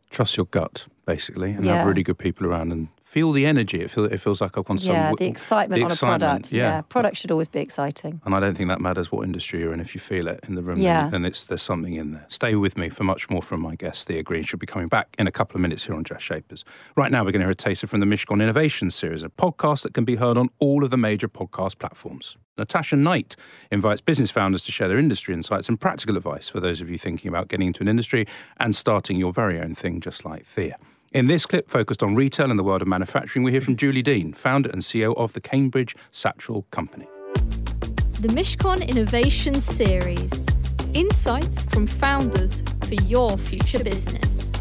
Trust 0.10 0.38
your 0.38 0.46
gut, 0.48 0.88
basically, 1.06 1.52
and 1.52 1.66
Yeah. 1.66 1.78
have 1.78 1.88
really 1.88 2.04
good 2.04 2.18
people 2.18 2.46
around 2.48 2.72
and 2.72 2.88
feel 3.10 3.32
the 3.32 3.44
energy. 3.44 3.82
It, 3.82 3.90
feel, 3.90 4.06
it 4.06 4.20
feels 4.22 4.40
like 4.40 4.56
I've 4.56 4.70
on 4.70 4.78
some. 4.78 4.92
yeah, 4.94 5.12
the 5.18 5.26
excitement 5.26 5.80
the 5.80 5.86
on 5.86 5.92
excitement, 5.92 6.22
a 6.22 6.26
product. 6.28 6.52
yeah. 6.52 6.82
product 6.82 7.18
should 7.18 7.32
always 7.32 7.48
be 7.48 7.60
exciting. 7.60 8.22
And 8.24 8.36
I 8.36 8.40
don't 8.40 8.56
think 8.56 8.70
that 8.70 8.80
matters 8.80 9.12
what 9.12 9.24
industry 9.24 9.62
you're 9.62 9.74
in. 9.74 9.80
If 9.80 9.96
you 9.96 10.00
feel 10.00 10.28
it 10.28 10.40
in 10.48 10.54
the 10.54 10.62
room, 10.62 10.80
Yeah. 10.80 11.02
then, 11.04 11.12
then 11.12 11.26
it's 11.26 11.46
there's 11.46 11.64
something 11.64 11.96
in 11.96 12.12
there. 12.12 12.26
Stay 12.30 12.54
with 12.54 12.78
me 12.78 12.90
for 12.90 13.04
much 13.04 13.28
more 13.28 13.42
from 13.42 13.62
my 13.62 13.76
guest, 13.76 14.06
Thea 14.08 14.22
Green. 14.22 14.44
She'll 14.44 14.60
be 14.60 14.68
coming 14.68 14.90
back 14.90 15.16
in 15.18 15.26
a 15.26 15.32
couple 15.32 15.56
of 15.56 15.62
minutes 15.62 15.86
here 15.88 15.96
on 15.96 16.04
Jazz 16.04 16.22
Shapers. 16.22 16.64
Right 16.96 17.12
now, 17.12 17.22
we're 17.26 17.32
going 17.32 17.42
to 17.42 17.46
hear 17.48 17.52
a 17.52 17.56
taster 17.56 17.88
from 17.88 18.00
the 18.00 18.06
Mishcon 18.06 18.44
Innovation 18.44 18.92
Series, 18.92 19.24
a 19.24 19.30
podcast 19.30 19.82
that 19.84 19.96
can 19.96 20.06
be 20.06 20.18
heard 20.18 20.38
on 20.38 20.50
all 20.60 20.84
of 20.84 20.92
the 20.92 20.98
major 20.98 21.28
podcast 21.28 21.80
platforms. 21.80 22.38
Natasha 22.60 22.96
Knight 22.96 23.36
invites 23.72 24.02
business 24.02 24.30
founders 24.30 24.64
to 24.66 24.72
share 24.72 24.88
their 24.88 25.00
industry 25.00 25.34
insights 25.34 25.68
and 25.68 25.80
practical 25.80 26.16
advice 26.16 26.48
for 26.50 26.60
those 26.60 26.80
of 26.80 26.90
you 26.92 26.98
thinking 27.00 27.30
about 27.30 27.48
getting 27.48 27.68
into 27.68 27.82
an 27.82 27.88
industry 27.88 28.28
and 28.58 28.76
starting 28.76 29.18
your 29.18 29.34
very 29.34 29.60
own 29.60 29.74
thing, 29.74 30.00
just 30.00 30.26
like 30.26 30.46
Thea. 30.46 30.76
In 31.12 31.26
this 31.26 31.48
clip, 31.48 31.72
focused 31.72 32.04
on 32.04 32.14
retail 32.14 32.52
and 32.52 32.60
the 32.60 32.64
world 32.64 32.84
of 32.84 32.88
manufacturing, 32.88 33.42
we 33.42 33.50
hear 33.50 33.62
from 33.62 33.76
Julie 33.76 34.04
Dean, 34.04 34.32
founder 34.32 34.70
and 34.70 34.84
CEO 34.84 35.18
of 35.18 35.34
the 35.34 35.42
Cambridge 35.42 35.96
Satchel 36.12 36.68
Company. 36.70 37.08
The 38.20 38.28
Mishcon 38.28 38.88
Innovation 38.88 39.60
Series 39.60 40.46
Insights 40.94 41.64
from 41.64 41.88
founders 41.88 42.64
for 42.84 42.94
your 42.94 43.40
future 43.40 43.84
business. 43.84 44.52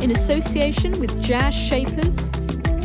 In 0.00 0.12
association 0.12 1.00
with 1.00 1.20
Jazz 1.20 1.52
Shapers 1.52 2.30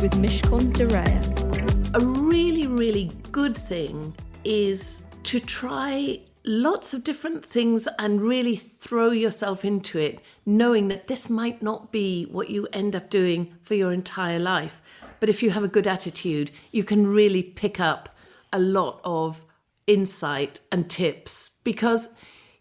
with 0.02 0.14
Mishcon 0.14 0.72
de 0.72 0.88
Reya. 0.88 1.94
A 1.94 2.04
really, 2.04 2.66
really 2.66 3.12
good 3.30 3.56
thing 3.56 4.12
is 4.42 5.04
to 5.22 5.38
try 5.38 6.20
lots 6.44 6.92
of 6.92 7.04
different 7.04 7.44
things 7.44 7.88
and 7.98 8.20
really 8.20 8.56
throw 8.56 9.10
yourself 9.10 9.64
into 9.64 9.98
it, 9.98 10.20
knowing 10.44 10.88
that 10.88 11.06
this 11.06 11.30
might 11.30 11.62
not 11.62 11.92
be 11.92 12.24
what 12.24 12.50
you 12.50 12.66
end 12.72 12.96
up 12.96 13.10
doing 13.10 13.54
for 13.62 13.74
your 13.74 13.92
entire 13.92 14.38
life. 14.38 14.82
But 15.20 15.28
if 15.28 15.42
you 15.42 15.50
have 15.50 15.64
a 15.64 15.68
good 15.68 15.86
attitude, 15.86 16.50
you 16.72 16.84
can 16.84 17.06
really 17.06 17.42
pick 17.42 17.78
up 17.78 18.08
a 18.52 18.58
lot 18.58 19.00
of 19.04 19.44
insight 19.86 20.60
and 20.70 20.90
tips 20.90 21.50
because 21.64 22.08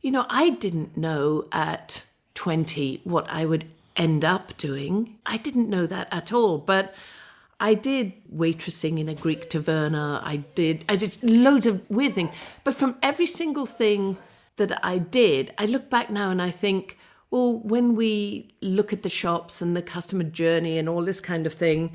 you 0.02 0.10
know, 0.10 0.26
I 0.30 0.50
didn't 0.50 0.98
know 0.98 1.46
at 1.52 2.04
20 2.34 3.02
what 3.04 3.30
I 3.30 3.46
would 3.46 3.66
end 3.96 4.26
up 4.26 4.58
doing. 4.58 5.18
I 5.26 5.38
didn't 5.38 5.70
know 5.70 5.86
that 5.86 6.08
at 6.12 6.34
all. 6.34 6.58
But 6.58 6.94
I 7.62 7.76
did 7.76 8.14
waitressing 8.36 9.00
in 9.00 9.08
a 9.08 9.14
Greek 9.14 9.52
taverna. 9.52 10.20
I 10.24 10.38
did 10.56 10.84
I 10.90 10.96
did 10.96 11.16
loads 11.22 11.68
of 11.68 11.88
weird 11.92 12.14
things. 12.14 12.34
But 12.64 12.74
from 12.74 12.98
every 13.04 13.28
single 13.28 13.68
thing 13.68 14.18
that 14.58 14.84
I 14.84 14.98
did, 14.98 15.54
I 15.60 15.68
look 15.68 15.90
back 15.90 16.10
now 16.10 16.32
and 16.32 16.42
I 16.42 16.50
think, 16.50 16.98
well, 17.30 17.60
when 17.60 17.96
we 17.96 18.52
look 18.62 18.92
at 18.92 19.04
the 19.04 19.10
shops 19.10 19.62
and 19.62 19.78
the 19.78 19.84
customer 19.84 20.24
journey 20.24 20.80
and 20.80 20.90
all 20.90 21.06
this 21.06 21.20
kind 21.20 21.46
of 21.46 21.54
thing, 21.54 21.92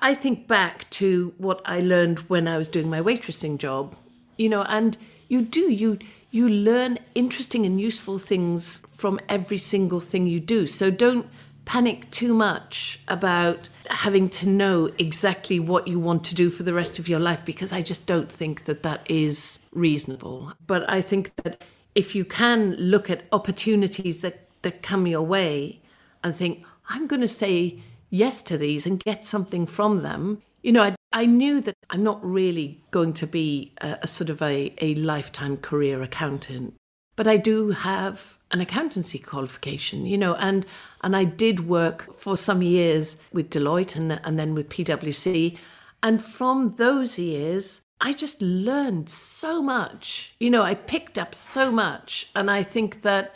I 0.00 0.14
think 0.14 0.46
back 0.46 0.88
to 0.90 1.34
what 1.36 1.60
I 1.64 1.80
learned 1.80 2.20
when 2.30 2.46
I 2.46 2.56
was 2.56 2.68
doing 2.68 2.88
my 2.88 3.02
waitressing 3.02 3.58
job. 3.58 3.96
You 4.36 4.48
know, 4.48 4.62
and 4.62 4.96
you 5.28 5.42
do 5.42 5.72
you 5.72 5.98
you 6.30 6.48
learn 6.48 6.98
interesting 7.16 7.66
and 7.66 7.80
useful 7.80 8.18
things 8.18 8.82
from 8.88 9.18
every 9.28 9.58
single 9.58 9.98
thing 9.98 10.28
you 10.28 10.38
do. 10.38 10.68
So 10.68 10.90
don't 10.90 11.26
panic 11.68 12.10
too 12.10 12.32
much 12.32 12.98
about 13.08 13.68
having 13.90 14.26
to 14.30 14.48
know 14.48 14.90
exactly 14.96 15.60
what 15.60 15.86
you 15.86 16.00
want 16.00 16.24
to 16.24 16.34
do 16.34 16.48
for 16.48 16.62
the 16.62 16.72
rest 16.72 16.98
of 16.98 17.06
your 17.10 17.18
life 17.18 17.44
because 17.44 17.74
I 17.74 17.82
just 17.82 18.06
don't 18.06 18.32
think 18.32 18.64
that 18.64 18.82
that 18.84 19.02
is 19.06 19.66
reasonable. 19.72 20.54
But 20.66 20.88
I 20.88 21.02
think 21.02 21.36
that 21.44 21.62
if 21.94 22.14
you 22.14 22.24
can 22.24 22.74
look 22.76 23.10
at 23.10 23.28
opportunities 23.32 24.22
that, 24.22 24.48
that 24.62 24.82
come 24.82 25.06
your 25.06 25.20
way 25.20 25.82
and 26.24 26.34
think, 26.34 26.64
I'm 26.88 27.06
going 27.06 27.20
to 27.20 27.28
say 27.28 27.80
yes 28.08 28.40
to 28.44 28.56
these 28.56 28.86
and 28.86 28.98
get 29.04 29.26
something 29.26 29.66
from 29.66 29.98
them, 29.98 30.40
you 30.62 30.72
know, 30.72 30.82
I, 30.82 30.96
I 31.12 31.26
knew 31.26 31.60
that 31.60 31.76
I'm 31.90 32.02
not 32.02 32.24
really 32.24 32.82
going 32.90 33.12
to 33.12 33.26
be 33.26 33.74
a, 33.82 33.98
a 34.02 34.06
sort 34.06 34.30
of 34.30 34.40
a, 34.40 34.72
a 34.78 34.94
lifetime 34.94 35.58
career 35.58 36.02
accountant, 36.02 36.74
but 37.18 37.26
I 37.26 37.36
do 37.36 37.70
have 37.70 38.38
an 38.52 38.60
accountancy 38.60 39.18
qualification, 39.18 40.06
you 40.06 40.16
know, 40.16 40.36
and 40.36 40.64
and 41.00 41.16
I 41.16 41.24
did 41.24 41.68
work 41.68 42.14
for 42.14 42.36
some 42.36 42.62
years 42.62 43.16
with 43.32 43.50
Deloitte 43.50 43.96
and 43.96 44.20
and 44.22 44.38
then 44.38 44.54
with 44.54 44.68
PwC, 44.68 45.58
and 46.00 46.22
from 46.22 46.76
those 46.76 47.18
years 47.18 47.82
I 48.00 48.12
just 48.12 48.40
learned 48.40 49.10
so 49.10 49.60
much. 49.60 50.36
You 50.38 50.48
know, 50.50 50.62
I 50.62 50.74
picked 50.74 51.18
up 51.18 51.34
so 51.34 51.72
much, 51.72 52.30
and 52.36 52.48
I 52.48 52.62
think 52.62 53.02
that 53.02 53.34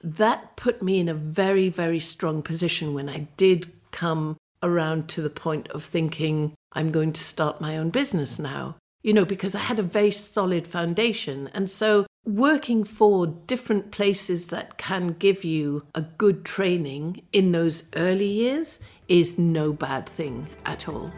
that 0.00 0.54
put 0.54 0.80
me 0.80 1.00
in 1.00 1.08
a 1.08 1.14
very 1.14 1.68
very 1.68 1.98
strong 1.98 2.40
position 2.40 2.94
when 2.94 3.08
I 3.08 3.26
did 3.36 3.72
come 3.90 4.36
around 4.62 5.08
to 5.08 5.20
the 5.20 5.36
point 5.44 5.66
of 5.72 5.82
thinking 5.82 6.54
I'm 6.72 6.92
going 6.92 7.12
to 7.12 7.20
start 7.32 7.60
my 7.60 7.76
own 7.76 7.90
business 7.90 8.38
now. 8.38 8.76
You 9.04 9.12
know, 9.12 9.26
because 9.26 9.54
I 9.54 9.58
had 9.58 9.78
a 9.78 9.82
very 9.82 10.10
solid 10.10 10.66
foundation. 10.66 11.50
And 11.52 11.68
so 11.68 12.06
working 12.24 12.84
for 12.84 13.26
different 13.26 13.90
places 13.90 14.46
that 14.46 14.78
can 14.78 15.08
give 15.08 15.44
you 15.44 15.84
a 15.94 16.00
good 16.00 16.42
training 16.46 17.20
in 17.30 17.52
those 17.52 17.84
early 17.96 18.26
years 18.26 18.80
is 19.08 19.38
no 19.38 19.74
bad 19.74 20.08
thing 20.08 20.48
at 20.64 20.88
all. 20.88 21.12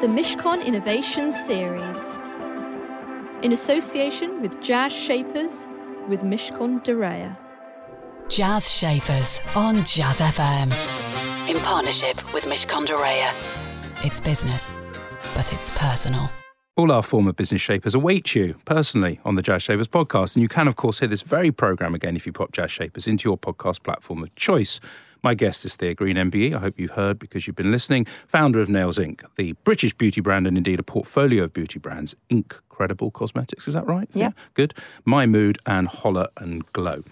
The 0.00 0.06
Mishcon 0.06 0.64
Innovation 0.64 1.32
Series, 1.32 2.12
in 3.42 3.52
association 3.52 4.40
with 4.40 4.60
Jazz 4.60 4.92
Shapers 4.92 5.66
with 6.06 6.20
Mishcon 6.22 6.80
de 6.84 6.92
Reya. 6.92 7.36
Jazz 8.28 8.70
Shapers 8.70 9.40
on 9.56 9.84
Jazz 9.84 10.20
FM. 10.20 10.72
In 11.50 11.60
partnership 11.62 12.16
with 12.32 12.44
Mishcon 12.44 12.86
de 12.86 12.92
Reya. 12.92 13.34
It's 14.04 14.20
business, 14.20 14.70
but 15.34 15.52
it's 15.52 15.72
personal. 15.72 16.30
All 16.78 16.92
our 16.92 17.02
former 17.02 17.32
business 17.32 17.60
shapers 17.60 17.96
await 17.96 18.36
you 18.36 18.54
personally 18.64 19.18
on 19.24 19.34
the 19.34 19.42
Jazz 19.42 19.64
Shapers 19.64 19.88
podcast. 19.88 20.36
And 20.36 20.44
you 20.44 20.48
can, 20.48 20.68
of 20.68 20.76
course, 20.76 21.00
hear 21.00 21.08
this 21.08 21.22
very 21.22 21.50
program 21.50 21.92
again 21.92 22.14
if 22.14 22.24
you 22.24 22.32
pop 22.32 22.52
Jazz 22.52 22.70
Shapers 22.70 23.08
into 23.08 23.28
your 23.28 23.36
podcast 23.36 23.82
platform 23.82 24.22
of 24.22 24.32
choice. 24.36 24.78
My 25.20 25.34
guest 25.34 25.64
is 25.64 25.74
Thea 25.74 25.94
Green, 25.94 26.14
MBE. 26.14 26.54
I 26.54 26.60
hope 26.60 26.78
you've 26.78 26.92
heard 26.92 27.18
because 27.18 27.48
you've 27.48 27.56
been 27.56 27.72
listening. 27.72 28.06
Founder 28.28 28.60
of 28.60 28.68
Nails 28.68 28.96
Inc., 28.96 29.24
the 29.36 29.54
British 29.64 29.92
beauty 29.92 30.20
brand 30.20 30.46
and 30.46 30.56
indeed 30.56 30.78
a 30.78 30.84
portfolio 30.84 31.42
of 31.42 31.52
beauty 31.52 31.80
brands. 31.80 32.14
Incredible 32.30 33.10
Cosmetics, 33.10 33.66
is 33.66 33.74
that 33.74 33.84
right? 33.84 34.08
Yeah. 34.14 34.30
Good. 34.54 34.72
My 35.04 35.26
Mood 35.26 35.58
and 35.66 35.88
Holler 35.88 36.28
and 36.36 36.64
Glow. 36.74 37.02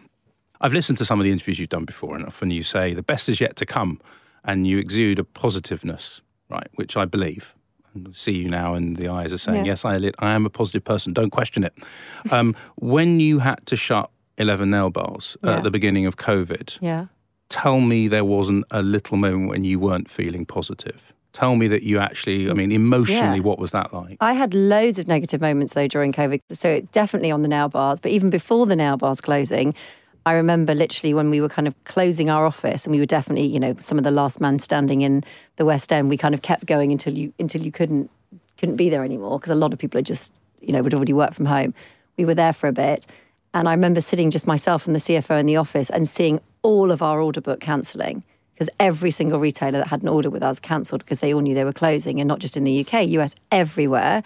I've 0.60 0.74
listened 0.74 0.98
to 0.98 1.04
some 1.04 1.18
of 1.18 1.24
the 1.24 1.32
interviews 1.32 1.58
you've 1.58 1.70
done 1.70 1.86
before, 1.86 2.14
and 2.14 2.24
often 2.24 2.52
you 2.52 2.62
say 2.62 2.94
the 2.94 3.02
best 3.02 3.28
is 3.28 3.40
yet 3.40 3.56
to 3.56 3.66
come, 3.66 4.00
and 4.44 4.64
you 4.64 4.78
exude 4.78 5.18
a 5.18 5.24
positiveness, 5.24 6.20
right, 6.48 6.68
which 6.76 6.96
I 6.96 7.04
believe 7.04 7.55
see 8.12 8.32
you 8.32 8.48
now 8.48 8.74
and 8.74 8.96
the 8.96 9.08
eyes 9.08 9.32
are 9.32 9.38
saying, 9.38 9.64
Yeah. 9.64 9.72
yes, 9.72 9.84
I, 9.84 9.96
I 10.18 10.32
am 10.34 10.46
a 10.46 10.50
positive 10.50 10.84
person. 10.84 11.12
Don't 11.12 11.30
question 11.30 11.64
it. 11.64 11.74
Um, 12.32 12.56
when 12.76 13.20
you 13.20 13.38
had 13.38 13.64
to 13.66 13.76
shut 13.76 14.10
11 14.38 14.70
nail 14.70 14.90
bars 14.90 15.36
Yeah. 15.44 15.58
at 15.58 15.62
the 15.64 15.70
beginning 15.70 16.06
of 16.06 16.16
COVID, 16.16 16.78
Yeah. 16.80 17.06
tell 17.48 17.80
me 17.80 18.08
there 18.08 18.24
wasn't 18.24 18.64
a 18.70 18.82
little 18.82 19.16
moment 19.16 19.48
when 19.48 19.64
you 19.64 19.78
weren't 19.78 20.10
feeling 20.10 20.44
positive. 20.44 21.12
Tell 21.32 21.54
me 21.54 21.68
that 21.68 21.82
you 21.82 21.98
actually, 21.98 22.50
I 22.50 22.54
mean, 22.54 22.72
emotionally, 22.72 23.36
Yeah. 23.36 23.42
what 23.42 23.58
was 23.58 23.70
that 23.72 23.92
like? 23.92 24.16
I 24.20 24.32
had 24.32 24.54
loads 24.54 24.98
of 24.98 25.06
negative 25.06 25.40
moments 25.40 25.74
though 25.74 25.86
during 25.86 26.12
COVID. 26.12 26.40
So 26.52 26.68
it 26.68 26.90
definitely 26.92 27.30
on 27.30 27.42
the 27.42 27.48
nail 27.48 27.68
bars, 27.68 28.00
but 28.00 28.10
even 28.10 28.30
before 28.30 28.66
the 28.66 28.74
nail 28.76 28.96
bars 28.96 29.20
closing, 29.20 29.74
I 30.26 30.32
remember 30.32 30.74
literally 30.74 31.14
when 31.14 31.30
we 31.30 31.40
were 31.40 31.48
kind 31.48 31.68
of 31.68 31.84
closing 31.84 32.28
our 32.28 32.44
office 32.44 32.84
and 32.84 32.92
we 32.92 32.98
were 32.98 33.06
definitely, 33.06 33.46
you 33.46 33.60
know, 33.60 33.76
some 33.78 33.96
of 33.96 34.02
the 34.02 34.10
last 34.10 34.40
man 34.40 34.58
standing 34.58 35.02
in 35.02 35.22
the 35.54 35.64
West 35.64 35.92
End, 35.92 36.08
we 36.08 36.16
kind 36.16 36.34
of 36.34 36.42
kept 36.42 36.66
going 36.66 36.90
until 36.90 37.14
you 37.14 37.32
until 37.38 37.62
you 37.62 37.70
couldn't 37.70 38.10
couldn't 38.58 38.74
be 38.74 38.90
there 38.90 39.04
anymore 39.04 39.38
because 39.38 39.52
a 39.52 39.54
lot 39.54 39.72
of 39.72 39.78
people 39.78 39.98
had 39.98 40.06
just, 40.06 40.32
you 40.60 40.72
know, 40.72 40.82
would 40.82 40.94
already 40.94 41.12
work 41.12 41.32
from 41.32 41.46
home. 41.46 41.72
We 42.16 42.24
were 42.24 42.34
there 42.34 42.52
for 42.52 42.66
a 42.66 42.72
bit. 42.72 43.06
And 43.54 43.68
I 43.68 43.72
remember 43.72 44.00
sitting 44.00 44.32
just 44.32 44.48
myself 44.48 44.84
and 44.86 44.96
the 44.96 45.00
CFO 45.00 45.38
in 45.38 45.46
the 45.46 45.56
office 45.56 45.90
and 45.90 46.08
seeing 46.08 46.40
all 46.62 46.90
of 46.90 47.02
our 47.02 47.20
order 47.20 47.40
book 47.40 47.60
cancelling 47.60 48.24
because 48.52 48.68
every 48.80 49.12
single 49.12 49.38
retailer 49.38 49.78
that 49.78 49.88
had 49.88 50.02
an 50.02 50.08
order 50.08 50.28
with 50.28 50.42
us 50.42 50.58
cancelled 50.58 51.04
because 51.04 51.20
they 51.20 51.32
all 51.32 51.40
knew 51.40 51.54
they 51.54 51.64
were 51.64 51.72
closing 51.72 52.20
and 52.20 52.26
not 52.26 52.40
just 52.40 52.56
in 52.56 52.64
the 52.64 52.84
UK, 52.84 53.06
US, 53.10 53.36
everywhere. 53.52 54.24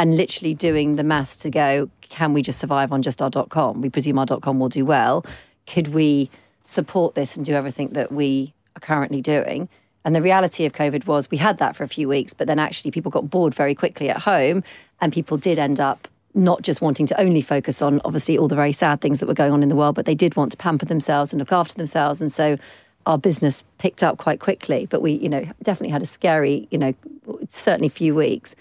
And 0.00 0.16
literally 0.16 0.54
doing 0.54 0.96
the 0.96 1.04
maths 1.04 1.36
to 1.36 1.50
go, 1.50 1.90
can 2.00 2.32
we 2.32 2.40
just 2.40 2.58
survive 2.58 2.90
on 2.90 3.02
just 3.02 3.20
our 3.20 3.28
dot 3.28 3.50
com? 3.50 3.82
We 3.82 3.90
presume 3.90 4.18
our 4.18 4.24
dot 4.24 4.40
com 4.40 4.58
will 4.58 4.70
do 4.70 4.86
well. 4.86 5.26
Could 5.66 5.88
we 5.88 6.30
support 6.64 7.14
this 7.14 7.36
and 7.36 7.44
do 7.44 7.52
everything 7.52 7.90
that 7.90 8.10
we 8.10 8.54
are 8.76 8.80
currently 8.80 9.20
doing? 9.20 9.68
And 10.06 10.16
the 10.16 10.22
reality 10.22 10.64
of 10.64 10.72
COVID 10.72 11.06
was 11.06 11.30
we 11.30 11.36
had 11.36 11.58
that 11.58 11.76
for 11.76 11.84
a 11.84 11.88
few 11.88 12.08
weeks, 12.08 12.32
but 12.32 12.46
then 12.46 12.58
actually 12.58 12.92
people 12.92 13.10
got 13.10 13.28
bored 13.28 13.54
very 13.54 13.74
quickly 13.74 14.08
at 14.08 14.16
home 14.16 14.64
and 15.02 15.12
people 15.12 15.36
did 15.36 15.58
end 15.58 15.80
up 15.80 16.08
not 16.32 16.62
just 16.62 16.80
wanting 16.80 17.04
to 17.04 17.20
only 17.20 17.42
focus 17.42 17.82
on 17.82 18.00
obviously 18.06 18.38
all 18.38 18.48
the 18.48 18.56
very 18.56 18.72
sad 18.72 19.02
things 19.02 19.18
that 19.18 19.26
were 19.26 19.34
going 19.34 19.52
on 19.52 19.62
in 19.62 19.68
the 19.68 19.76
world, 19.76 19.96
but 19.96 20.06
they 20.06 20.14
did 20.14 20.34
want 20.34 20.50
to 20.52 20.56
pamper 20.56 20.86
themselves 20.86 21.30
and 21.30 21.38
look 21.40 21.52
after 21.52 21.74
themselves. 21.74 22.22
And 22.22 22.32
so 22.32 22.56
our 23.04 23.18
business 23.18 23.64
picked 23.76 24.02
up 24.02 24.16
quite 24.16 24.40
quickly, 24.40 24.86
but 24.86 25.02
we, 25.02 25.12
you 25.12 25.28
know, 25.28 25.44
definitely 25.62 25.92
had 25.92 26.02
a 26.02 26.06
scary, 26.06 26.66
you 26.70 26.78
know, 26.78 26.94
certainly 27.50 27.90
few 27.90 28.14
weeks. 28.14 28.56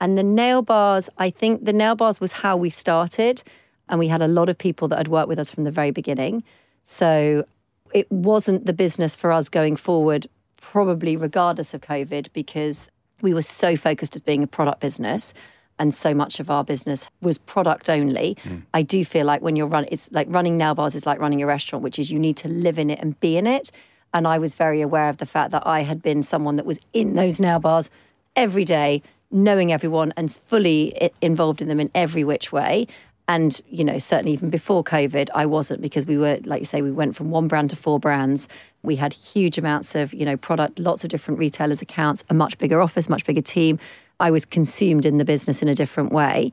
And 0.00 0.16
the 0.16 0.22
nail 0.22 0.62
bars, 0.62 1.08
I 1.18 1.30
think 1.30 1.64
the 1.64 1.72
nail 1.72 1.94
bars 1.94 2.20
was 2.20 2.32
how 2.32 2.56
we 2.56 2.70
started. 2.70 3.42
And 3.88 3.98
we 3.98 4.08
had 4.08 4.22
a 4.22 4.28
lot 4.28 4.48
of 4.48 4.56
people 4.56 4.88
that 4.88 4.98
had 4.98 5.08
worked 5.08 5.28
with 5.28 5.38
us 5.38 5.50
from 5.50 5.64
the 5.64 5.70
very 5.70 5.90
beginning. 5.90 6.44
So 6.84 7.44
it 7.92 8.10
wasn't 8.10 8.66
the 8.66 8.72
business 8.72 9.16
for 9.16 9.32
us 9.32 9.48
going 9.48 9.76
forward, 9.76 10.28
probably 10.56 11.16
regardless 11.16 11.74
of 11.74 11.80
COVID, 11.80 12.28
because 12.32 12.90
we 13.20 13.34
were 13.34 13.42
so 13.42 13.76
focused 13.76 14.14
as 14.14 14.22
being 14.22 14.42
a 14.42 14.46
product 14.46 14.80
business. 14.80 15.34
And 15.78 15.94
so 15.94 16.14
much 16.14 16.40
of 16.40 16.50
our 16.50 16.62
business 16.62 17.08
was 17.22 17.38
product 17.38 17.88
only. 17.88 18.36
Mm. 18.44 18.62
I 18.74 18.82
do 18.82 19.04
feel 19.04 19.24
like 19.24 19.40
when 19.40 19.56
you're 19.56 19.66
running, 19.66 19.88
it's 19.90 20.12
like 20.12 20.26
running 20.30 20.56
nail 20.56 20.74
bars 20.74 20.94
is 20.94 21.06
like 21.06 21.18
running 21.18 21.42
a 21.42 21.46
restaurant, 21.46 21.82
which 21.82 21.98
is 21.98 22.10
you 22.10 22.18
need 22.18 22.36
to 22.38 22.48
live 22.48 22.78
in 22.78 22.90
it 22.90 22.98
and 23.00 23.18
be 23.20 23.36
in 23.38 23.46
it. 23.46 23.70
And 24.12 24.26
I 24.26 24.38
was 24.38 24.54
very 24.54 24.82
aware 24.82 25.08
of 25.08 25.16
the 25.18 25.26
fact 25.26 25.52
that 25.52 25.66
I 25.66 25.80
had 25.80 26.02
been 26.02 26.22
someone 26.22 26.56
that 26.56 26.66
was 26.66 26.80
in 26.92 27.14
those 27.14 27.40
nail 27.40 27.60
bars 27.60 27.88
every 28.36 28.64
day, 28.64 29.02
knowing 29.30 29.72
everyone 29.72 30.12
and 30.16 30.30
fully 30.32 31.10
involved 31.20 31.62
in 31.62 31.68
them 31.68 31.80
in 31.80 31.90
every 31.94 32.24
which 32.24 32.52
way. 32.52 32.86
And, 33.28 33.60
you 33.68 33.84
know, 33.84 34.00
certainly 34.00 34.32
even 34.32 34.50
before 34.50 34.82
COVID, 34.82 35.28
I 35.32 35.46
wasn't 35.46 35.80
because 35.80 36.04
we 36.04 36.18
were, 36.18 36.40
like 36.44 36.60
you 36.60 36.66
say, 36.66 36.82
we 36.82 36.90
went 36.90 37.14
from 37.14 37.30
one 37.30 37.46
brand 37.46 37.70
to 37.70 37.76
four 37.76 38.00
brands. 38.00 38.48
We 38.82 38.96
had 38.96 39.12
huge 39.12 39.56
amounts 39.56 39.94
of, 39.94 40.12
you 40.12 40.24
know, 40.24 40.36
product, 40.36 40.80
lots 40.80 41.04
of 41.04 41.10
different 41.10 41.38
retailers' 41.38 41.80
accounts, 41.80 42.24
a 42.28 42.34
much 42.34 42.58
bigger 42.58 42.80
office, 42.80 43.08
much 43.08 43.24
bigger 43.24 43.42
team. 43.42 43.78
I 44.18 44.32
was 44.32 44.44
consumed 44.44 45.06
in 45.06 45.18
the 45.18 45.24
business 45.24 45.62
in 45.62 45.68
a 45.68 45.76
different 45.76 46.10
way. 46.10 46.50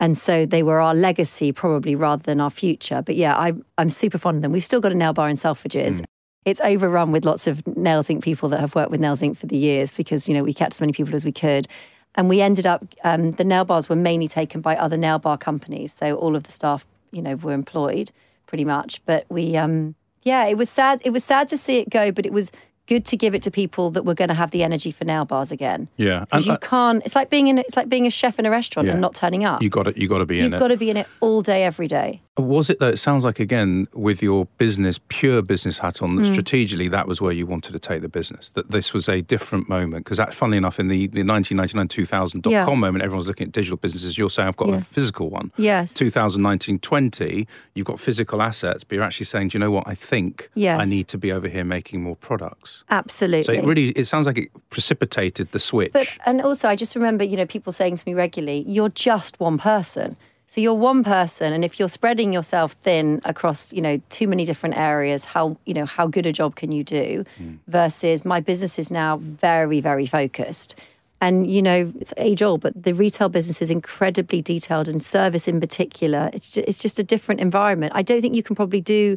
And 0.00 0.18
so 0.18 0.44
they 0.44 0.62
were 0.62 0.80
our 0.80 0.94
legacy 0.94 1.50
probably 1.50 1.94
rather 1.94 2.22
than 2.22 2.40
our 2.40 2.50
future. 2.50 3.00
But 3.00 3.16
yeah, 3.16 3.34
I, 3.34 3.54
I'm 3.78 3.88
super 3.88 4.18
fond 4.18 4.36
of 4.36 4.42
them. 4.42 4.52
We've 4.52 4.64
still 4.64 4.80
got 4.80 4.92
a 4.92 4.96
nail 4.96 5.14
bar 5.14 5.30
in 5.30 5.36
Selfridges. 5.36 6.00
Mm. 6.00 6.04
It's 6.44 6.60
overrun 6.60 7.12
with 7.12 7.24
lots 7.24 7.46
of 7.46 7.64
Nails 7.76 8.08
Inc. 8.08 8.20
people 8.20 8.48
that 8.48 8.60
have 8.60 8.74
worked 8.74 8.90
with 8.90 9.00
Nails 9.00 9.22
Inc. 9.22 9.36
for 9.36 9.46
the 9.46 9.56
years 9.56 9.92
because, 9.92 10.28
you 10.28 10.34
know, 10.34 10.42
we 10.42 10.52
kept 10.52 10.74
as 10.74 10.80
many 10.80 10.92
people 10.92 11.14
as 11.14 11.24
we 11.24 11.32
could. 11.32 11.68
And 12.14 12.28
we 12.28 12.40
ended 12.42 12.66
up, 12.66 12.84
um, 13.04 13.32
the 13.32 13.44
nail 13.44 13.64
bars 13.64 13.88
were 13.88 13.96
mainly 13.96 14.28
taken 14.28 14.60
by 14.60 14.76
other 14.76 14.96
nail 14.96 15.18
bar 15.18 15.38
companies. 15.38 15.92
So 15.94 16.14
all 16.16 16.36
of 16.36 16.42
the 16.44 16.52
staff, 16.52 16.86
you 17.10 17.22
know, 17.22 17.36
were 17.36 17.52
employed 17.52 18.10
pretty 18.46 18.64
much. 18.64 19.00
But 19.06 19.24
we, 19.30 19.56
um, 19.56 19.94
yeah, 20.22 20.44
it 20.46 20.56
was 20.58 20.68
sad. 20.68 21.00
It 21.04 21.10
was 21.10 21.24
sad 21.24 21.48
to 21.48 21.56
see 21.56 21.78
it 21.78 21.88
go, 21.88 22.12
but 22.12 22.26
it 22.26 22.32
was 22.32 22.52
good 22.86 23.06
to 23.06 23.16
give 23.16 23.34
it 23.34 23.40
to 23.42 23.50
people 23.50 23.90
that 23.92 24.04
were 24.04 24.12
going 24.14 24.28
to 24.28 24.34
have 24.34 24.50
the 24.50 24.62
energy 24.62 24.90
for 24.90 25.04
nail 25.04 25.24
bars 25.24 25.50
again. 25.50 25.88
Yeah. 25.96 26.20
Because 26.20 26.46
you 26.46 26.52
uh, 26.52 26.58
can't. 26.58 27.02
It's 27.06 27.14
like 27.14 27.30
being 27.30 27.48
in. 27.48 27.58
It's 27.58 27.76
like 27.76 27.88
being 27.88 28.06
a 28.06 28.10
chef 28.10 28.38
in 28.38 28.44
a 28.44 28.50
restaurant 28.50 28.86
Yeah. 28.86 28.92
and 28.92 29.00
not 29.00 29.14
turning 29.14 29.44
up. 29.44 29.62
you 29.62 29.70
got 29.70 29.86
it. 29.86 29.96
You 29.96 30.08
got 30.08 30.18
to 30.18 30.26
be 30.26 30.38
in 30.40 30.44
You've 30.46 30.54
it. 30.54 30.58
got 30.58 30.68
to 30.68 30.76
be 30.76 30.90
in 30.90 30.96
it 30.98 31.06
all 31.20 31.40
day, 31.42 31.64
every 31.64 31.86
day. 31.88 32.20
Was 32.38 32.70
it 32.70 32.78
though? 32.80 32.88
It 32.88 32.98
sounds 32.98 33.26
like 33.26 33.40
again 33.40 33.86
with 33.92 34.22
your 34.22 34.46
business, 34.56 34.98
pure 35.08 35.42
business 35.42 35.78
hat 35.78 36.00
on, 36.00 36.16
that 36.16 36.22
mm. 36.22 36.32
strategically 36.32 36.88
that 36.88 37.06
was 37.06 37.20
where 37.20 37.32
you 37.32 37.44
wanted 37.44 37.72
to 37.72 37.78
take 37.78 38.00
the 38.00 38.08
business. 38.08 38.48
That 38.50 38.70
this 38.70 38.94
was 38.94 39.06
a 39.06 39.20
different 39.20 39.68
moment 39.68 40.04
because, 40.04 40.16
that, 40.16 40.32
funnily 40.32 40.56
enough, 40.56 40.80
in 40.80 40.88
the, 40.88 41.08
the 41.08 41.24
1999 41.24 41.88
2000 41.88 42.42
dot 42.42 42.50
Yeah. 42.50 42.64
com 42.64 42.80
moment, 42.80 43.04
everyone's 43.04 43.28
looking 43.28 43.48
at 43.48 43.52
digital 43.52 43.76
businesses. 43.76 44.16
You're 44.16 44.30
saying 44.30 44.48
I've 44.48 44.56
got 44.56 44.68
Yeah. 44.70 44.76
a 44.76 44.80
physical 44.80 45.28
one. 45.28 45.52
Yes. 45.58 45.92
2019 45.92 46.78
20, 46.78 47.46
you've 47.74 47.86
got 47.86 48.00
physical 48.00 48.40
assets, 48.40 48.82
but 48.82 48.94
you're 48.94 49.04
actually 49.04 49.26
saying, 49.26 49.48
do 49.48 49.56
you 49.56 49.60
know 49.60 49.70
what? 49.70 49.86
I 49.86 49.94
think 49.94 50.48
Yes. 50.54 50.80
I 50.80 50.84
need 50.84 51.08
to 51.08 51.18
be 51.18 51.32
over 51.32 51.48
here 51.48 51.64
making 51.64 52.02
more 52.02 52.16
products. 52.16 52.82
Absolutely. 52.88 53.42
So 53.42 53.52
it 53.52 53.64
really, 53.66 53.90
it 53.90 54.06
sounds 54.06 54.26
like 54.26 54.38
it 54.38 54.48
precipitated 54.70 55.52
the 55.52 55.58
switch. 55.58 55.92
But 55.92 56.08
and 56.24 56.40
also, 56.40 56.66
I 56.66 56.76
just 56.76 56.94
remember, 56.96 57.24
you 57.24 57.36
know, 57.36 57.44
people 57.46 57.74
saying 57.74 57.96
to 57.96 58.02
me 58.06 58.14
regularly, 58.14 58.64
"You're 58.66 58.88
just 58.88 59.38
one 59.38 59.58
person." 59.58 60.16
So 60.46 60.60
you're 60.60 60.74
one 60.74 61.02
person, 61.02 61.52
and 61.52 61.64
if 61.64 61.78
you're 61.78 61.88
spreading 61.88 62.32
yourself 62.32 62.72
thin 62.72 63.22
across, 63.24 63.72
you 63.72 63.80
know, 63.80 64.00
too 64.10 64.28
many 64.28 64.44
different 64.44 64.76
areas, 64.76 65.24
how 65.24 65.56
you 65.64 65.72
know 65.72 65.86
how 65.86 66.06
good 66.06 66.26
a 66.26 66.32
job 66.32 66.56
can 66.56 66.72
you 66.72 66.84
do? 66.84 67.24
Hmm. 67.38 67.54
Versus 67.68 68.24
my 68.24 68.40
business 68.40 68.78
is 68.78 68.90
now 68.90 69.16
very, 69.16 69.80
very 69.80 70.06
focused. 70.06 70.78
And 71.22 71.48
you 71.50 71.62
know, 71.62 71.92
it's 72.00 72.12
age 72.16 72.42
old, 72.42 72.60
but 72.60 72.82
the 72.82 72.92
retail 72.92 73.28
business 73.28 73.62
is 73.62 73.70
incredibly 73.70 74.42
detailed, 74.42 74.88
and 74.88 75.02
service 75.02 75.48
in 75.48 75.58
particular, 75.58 76.28
it's 76.34 76.50
just, 76.50 76.68
it's 76.68 76.78
just 76.78 76.98
a 76.98 77.04
different 77.04 77.40
environment. 77.40 77.92
I 77.94 78.02
don't 78.02 78.20
think 78.20 78.34
you 78.34 78.42
can 78.42 78.56
probably 78.56 78.80
do 78.82 79.16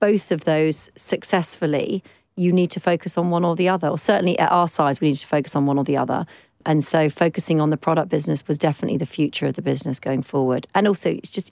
both 0.00 0.32
of 0.32 0.44
those 0.44 0.90
successfully, 0.96 2.02
you 2.36 2.52
need 2.52 2.70
to 2.72 2.80
focus 2.80 3.16
on 3.18 3.30
one 3.30 3.44
or 3.44 3.54
the 3.54 3.68
other. 3.68 3.88
Or 3.88 3.98
certainly 3.98 4.38
at 4.38 4.50
our 4.50 4.66
size, 4.66 5.00
we 5.00 5.08
need 5.08 5.16
to 5.16 5.26
focus 5.26 5.54
on 5.54 5.66
one 5.66 5.78
or 5.78 5.84
the 5.84 5.96
other. 5.96 6.26
And 6.66 6.84
so 6.84 7.08
focusing 7.08 7.60
on 7.60 7.70
the 7.70 7.76
product 7.76 8.10
business 8.10 8.46
was 8.46 8.58
definitely 8.58 8.98
the 8.98 9.06
future 9.06 9.46
of 9.46 9.54
the 9.54 9.62
business 9.62 9.98
going 9.98 10.22
forward. 10.22 10.66
And 10.74 10.86
also, 10.86 11.10
it's 11.10 11.30
just 11.30 11.50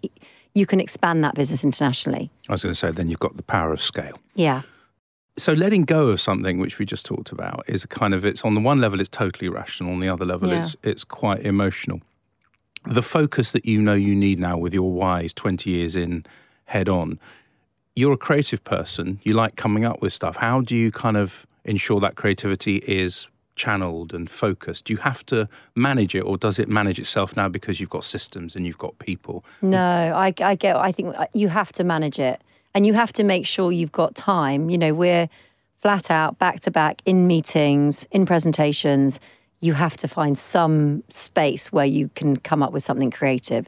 you 0.54 0.66
can 0.66 0.80
expand 0.80 1.24
that 1.24 1.34
business 1.34 1.64
internationally. 1.64 2.30
I 2.48 2.52
was 2.52 2.62
going 2.62 2.72
to 2.72 2.78
say, 2.78 2.90
then 2.90 3.08
you've 3.08 3.18
got 3.20 3.36
the 3.36 3.42
power 3.42 3.72
of 3.72 3.80
scale. 3.80 4.18
Yeah. 4.34 4.62
So 5.36 5.52
letting 5.52 5.84
go 5.84 6.08
of 6.08 6.20
something 6.20 6.58
which 6.58 6.78
we 6.78 6.84
just 6.84 7.06
talked 7.06 7.30
about 7.30 7.64
is 7.68 7.84
a 7.84 7.88
kind 7.88 8.12
of 8.12 8.24
it's 8.24 8.42
on 8.42 8.54
the 8.54 8.60
one 8.60 8.80
level 8.80 9.00
it's 9.00 9.08
totally 9.08 9.48
rational, 9.48 9.92
on 9.92 10.00
the 10.00 10.08
other 10.08 10.24
level 10.24 10.48
Yeah. 10.48 10.58
it's 10.58 10.76
it's 10.82 11.04
quite 11.04 11.40
emotional. 11.46 12.00
The 12.84 13.02
focus 13.02 13.52
that 13.52 13.64
you 13.64 13.80
know 13.80 13.94
you 13.94 14.14
need 14.14 14.38
now 14.40 14.58
with 14.58 14.74
your 14.74 14.90
wise 14.90 15.32
20 15.32 15.70
years 15.70 15.94
in 15.96 16.24
head 16.66 16.88
on. 16.88 17.18
You're 17.94 18.12
a 18.12 18.16
creative 18.18 18.62
person, 18.64 19.20
you 19.22 19.32
like 19.34 19.56
coming 19.56 19.84
up 19.84 20.00
with 20.02 20.12
stuff. 20.12 20.36
How 20.36 20.60
do 20.60 20.76
you 20.76 20.90
kind 20.92 21.16
of 21.16 21.46
ensure 21.64 21.98
that 22.00 22.14
creativity 22.16 22.76
is 22.76 23.26
channeled 23.58 24.14
and 24.14 24.30
focused? 24.30 24.86
Do 24.86 24.94
you 24.94 24.98
have 25.00 25.26
to 25.26 25.48
manage 25.74 26.14
it 26.14 26.22
or 26.22 26.38
does 26.38 26.58
it 26.58 26.68
manage 26.68 26.98
itself 26.98 27.36
now 27.36 27.48
because 27.48 27.80
you've 27.80 27.90
got 27.90 28.04
systems 28.04 28.56
and 28.56 28.66
you've 28.66 28.78
got 28.78 28.98
people? 28.98 29.44
No, 29.60 29.78
I, 29.78 30.32
I 30.40 30.54
get. 30.54 30.76
I 30.76 30.92
think 30.92 31.14
uh, 31.16 31.26
you 31.34 31.48
have 31.48 31.72
to 31.72 31.84
manage 31.84 32.18
it, 32.18 32.40
and 32.74 32.86
you 32.86 32.94
have 32.94 33.12
to 33.14 33.24
make 33.24 33.46
sure 33.46 33.72
you've 33.72 33.92
got 33.92 34.14
time. 34.14 34.70
You 34.70 34.78
know, 34.78 34.94
we're 34.94 35.28
flat 35.82 36.10
out, 36.10 36.38
back 36.38 36.60
to 36.60 36.70
back, 36.70 37.02
in 37.04 37.26
meetings, 37.26 38.06
in 38.10 38.24
presentations. 38.24 39.20
You 39.60 39.74
have 39.74 39.96
to 39.98 40.08
find 40.08 40.38
some 40.38 41.02
space 41.08 41.72
where 41.72 41.86
you 41.86 42.10
can 42.14 42.36
come 42.36 42.62
up 42.62 42.72
with 42.72 42.84
something 42.84 43.10
creative. 43.10 43.66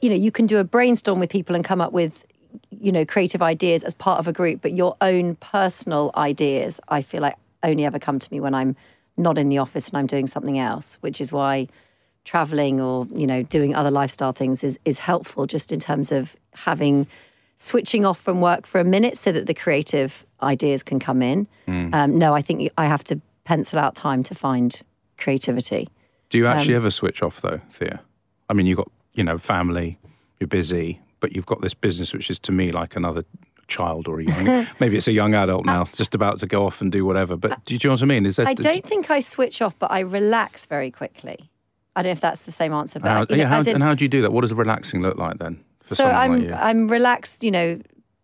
You 0.00 0.10
know, 0.10 0.16
you 0.16 0.30
can 0.30 0.46
do 0.46 0.58
a 0.58 0.64
brainstorm 0.64 1.20
with 1.20 1.30
people 1.30 1.54
and 1.56 1.64
come 1.64 1.80
up 1.80 1.92
with, 1.92 2.24
you 2.70 2.92
know, 2.92 3.04
creative 3.04 3.42
ideas 3.42 3.84
as 3.84 3.94
part 3.94 4.18
of 4.18 4.28
a 4.28 4.32
group, 4.32 4.60
but 4.62 4.72
your 4.72 4.96
own 5.00 5.36
personal 5.36 6.10
ideas, 6.16 6.80
I 6.88 7.02
feel 7.02 7.22
like, 7.22 7.36
only 7.64 7.84
ever 7.84 7.98
come 7.98 8.20
to 8.20 8.32
me 8.32 8.38
when 8.38 8.54
I'm 8.54 8.76
not 9.18 9.36
in 9.38 9.48
the 9.48 9.58
office 9.58 9.88
and 9.88 9.98
I'm 9.98 10.06
doing 10.06 10.26
something 10.26 10.58
else, 10.58 10.96
which 11.00 11.20
is 11.20 11.32
why 11.32 11.68
traveling 12.24 12.80
or 12.80 13.06
you 13.14 13.26
know 13.26 13.42
doing 13.42 13.74
other 13.74 13.90
lifestyle 13.90 14.32
things 14.32 14.62
is 14.62 14.78
is 14.84 14.98
helpful 14.98 15.46
just 15.46 15.72
in 15.72 15.80
terms 15.80 16.12
of 16.12 16.36
having 16.52 17.06
switching 17.56 18.04
off 18.04 18.20
from 18.20 18.40
work 18.40 18.66
for 18.66 18.80
a 18.80 18.84
minute 18.84 19.16
so 19.18 19.32
that 19.32 19.46
the 19.46 19.54
creative 19.54 20.24
ideas 20.42 20.82
can 20.82 20.98
come 21.00 21.22
in. 21.22 21.46
Um, 21.66 22.18
no, 22.18 22.32
I 22.34 22.42
think 22.42 22.70
I 22.78 22.86
have 22.86 23.02
to 23.04 23.20
pencil 23.44 23.78
out 23.78 23.94
time 23.96 24.22
to 24.24 24.34
find 24.34 24.80
creativity. 25.16 25.88
Do 26.30 26.38
you 26.38 26.46
actually 26.46 26.74
Um, 26.74 26.82
ever 26.82 26.90
switch 26.90 27.22
off 27.22 27.40
though, 27.40 27.60
Thea? 27.72 28.00
I 28.48 28.52
mean, 28.54 28.66
you've 28.66 28.76
got, 28.78 28.90
you 29.14 29.24
know, 29.24 29.38
family, 29.38 29.98
you're 30.38 30.46
busy, 30.46 31.00
but 31.20 31.32
you've 31.32 31.46
got 31.46 31.60
this 31.60 31.74
business 31.74 32.12
which 32.12 32.30
is 32.30 32.38
to 32.40 32.52
me 32.52 32.70
like 32.70 32.94
another 32.94 33.24
child 33.68 34.08
or 34.08 34.20
a 34.20 34.24
young, 34.24 34.66
maybe 34.80 34.96
it's 34.96 35.08
a 35.08 35.12
young 35.12 35.34
adult 35.34 35.64
now, 35.64 35.82
uh, 35.82 35.86
just 35.92 36.14
about 36.14 36.40
to 36.40 36.46
go 36.46 36.66
off 36.66 36.80
and 36.80 36.90
do 36.90 37.04
whatever. 37.04 37.36
But 37.36 37.64
do 37.64 37.74
you 37.74 37.80
know 37.84 37.90
what 37.90 38.02
I 38.02 38.06
mean? 38.06 38.26
Is 38.26 38.36
that 38.36 38.48
I 38.48 38.54
don't 38.54 38.84
think 38.84 39.10
I 39.10 39.20
switch 39.20 39.62
off, 39.62 39.78
but 39.78 39.90
I 39.90 40.00
relax 40.00 40.66
very 40.66 40.90
quickly. 40.90 41.50
I 41.94 42.02
don't 42.02 42.10
know 42.10 42.12
if 42.12 42.20
that's 42.20 42.42
the 42.42 42.52
same 42.52 42.72
answer, 42.72 42.98
but 43.00 43.08
How, 43.08 43.20
you 43.28 43.36
know, 43.36 43.42
yeah, 43.42 43.48
how, 43.48 43.60
in- 43.60 43.68
and 43.68 43.82
how 43.82 43.94
do 43.94 44.04
you 44.04 44.08
do 44.08 44.22
that? 44.22 44.32
What 44.32 44.42
does 44.42 44.54
relaxing 44.54 45.02
look 45.02 45.18
like 45.18 45.38
then 45.38 45.62
for 45.82 45.94
so 45.94 46.04
someone 46.04 46.16
I'm 46.16 46.32
like 46.32 46.48
you? 46.48 46.54
I'm 46.54 46.88
relaxed, 46.88 47.44
you 47.44 47.50
know. 47.50 47.80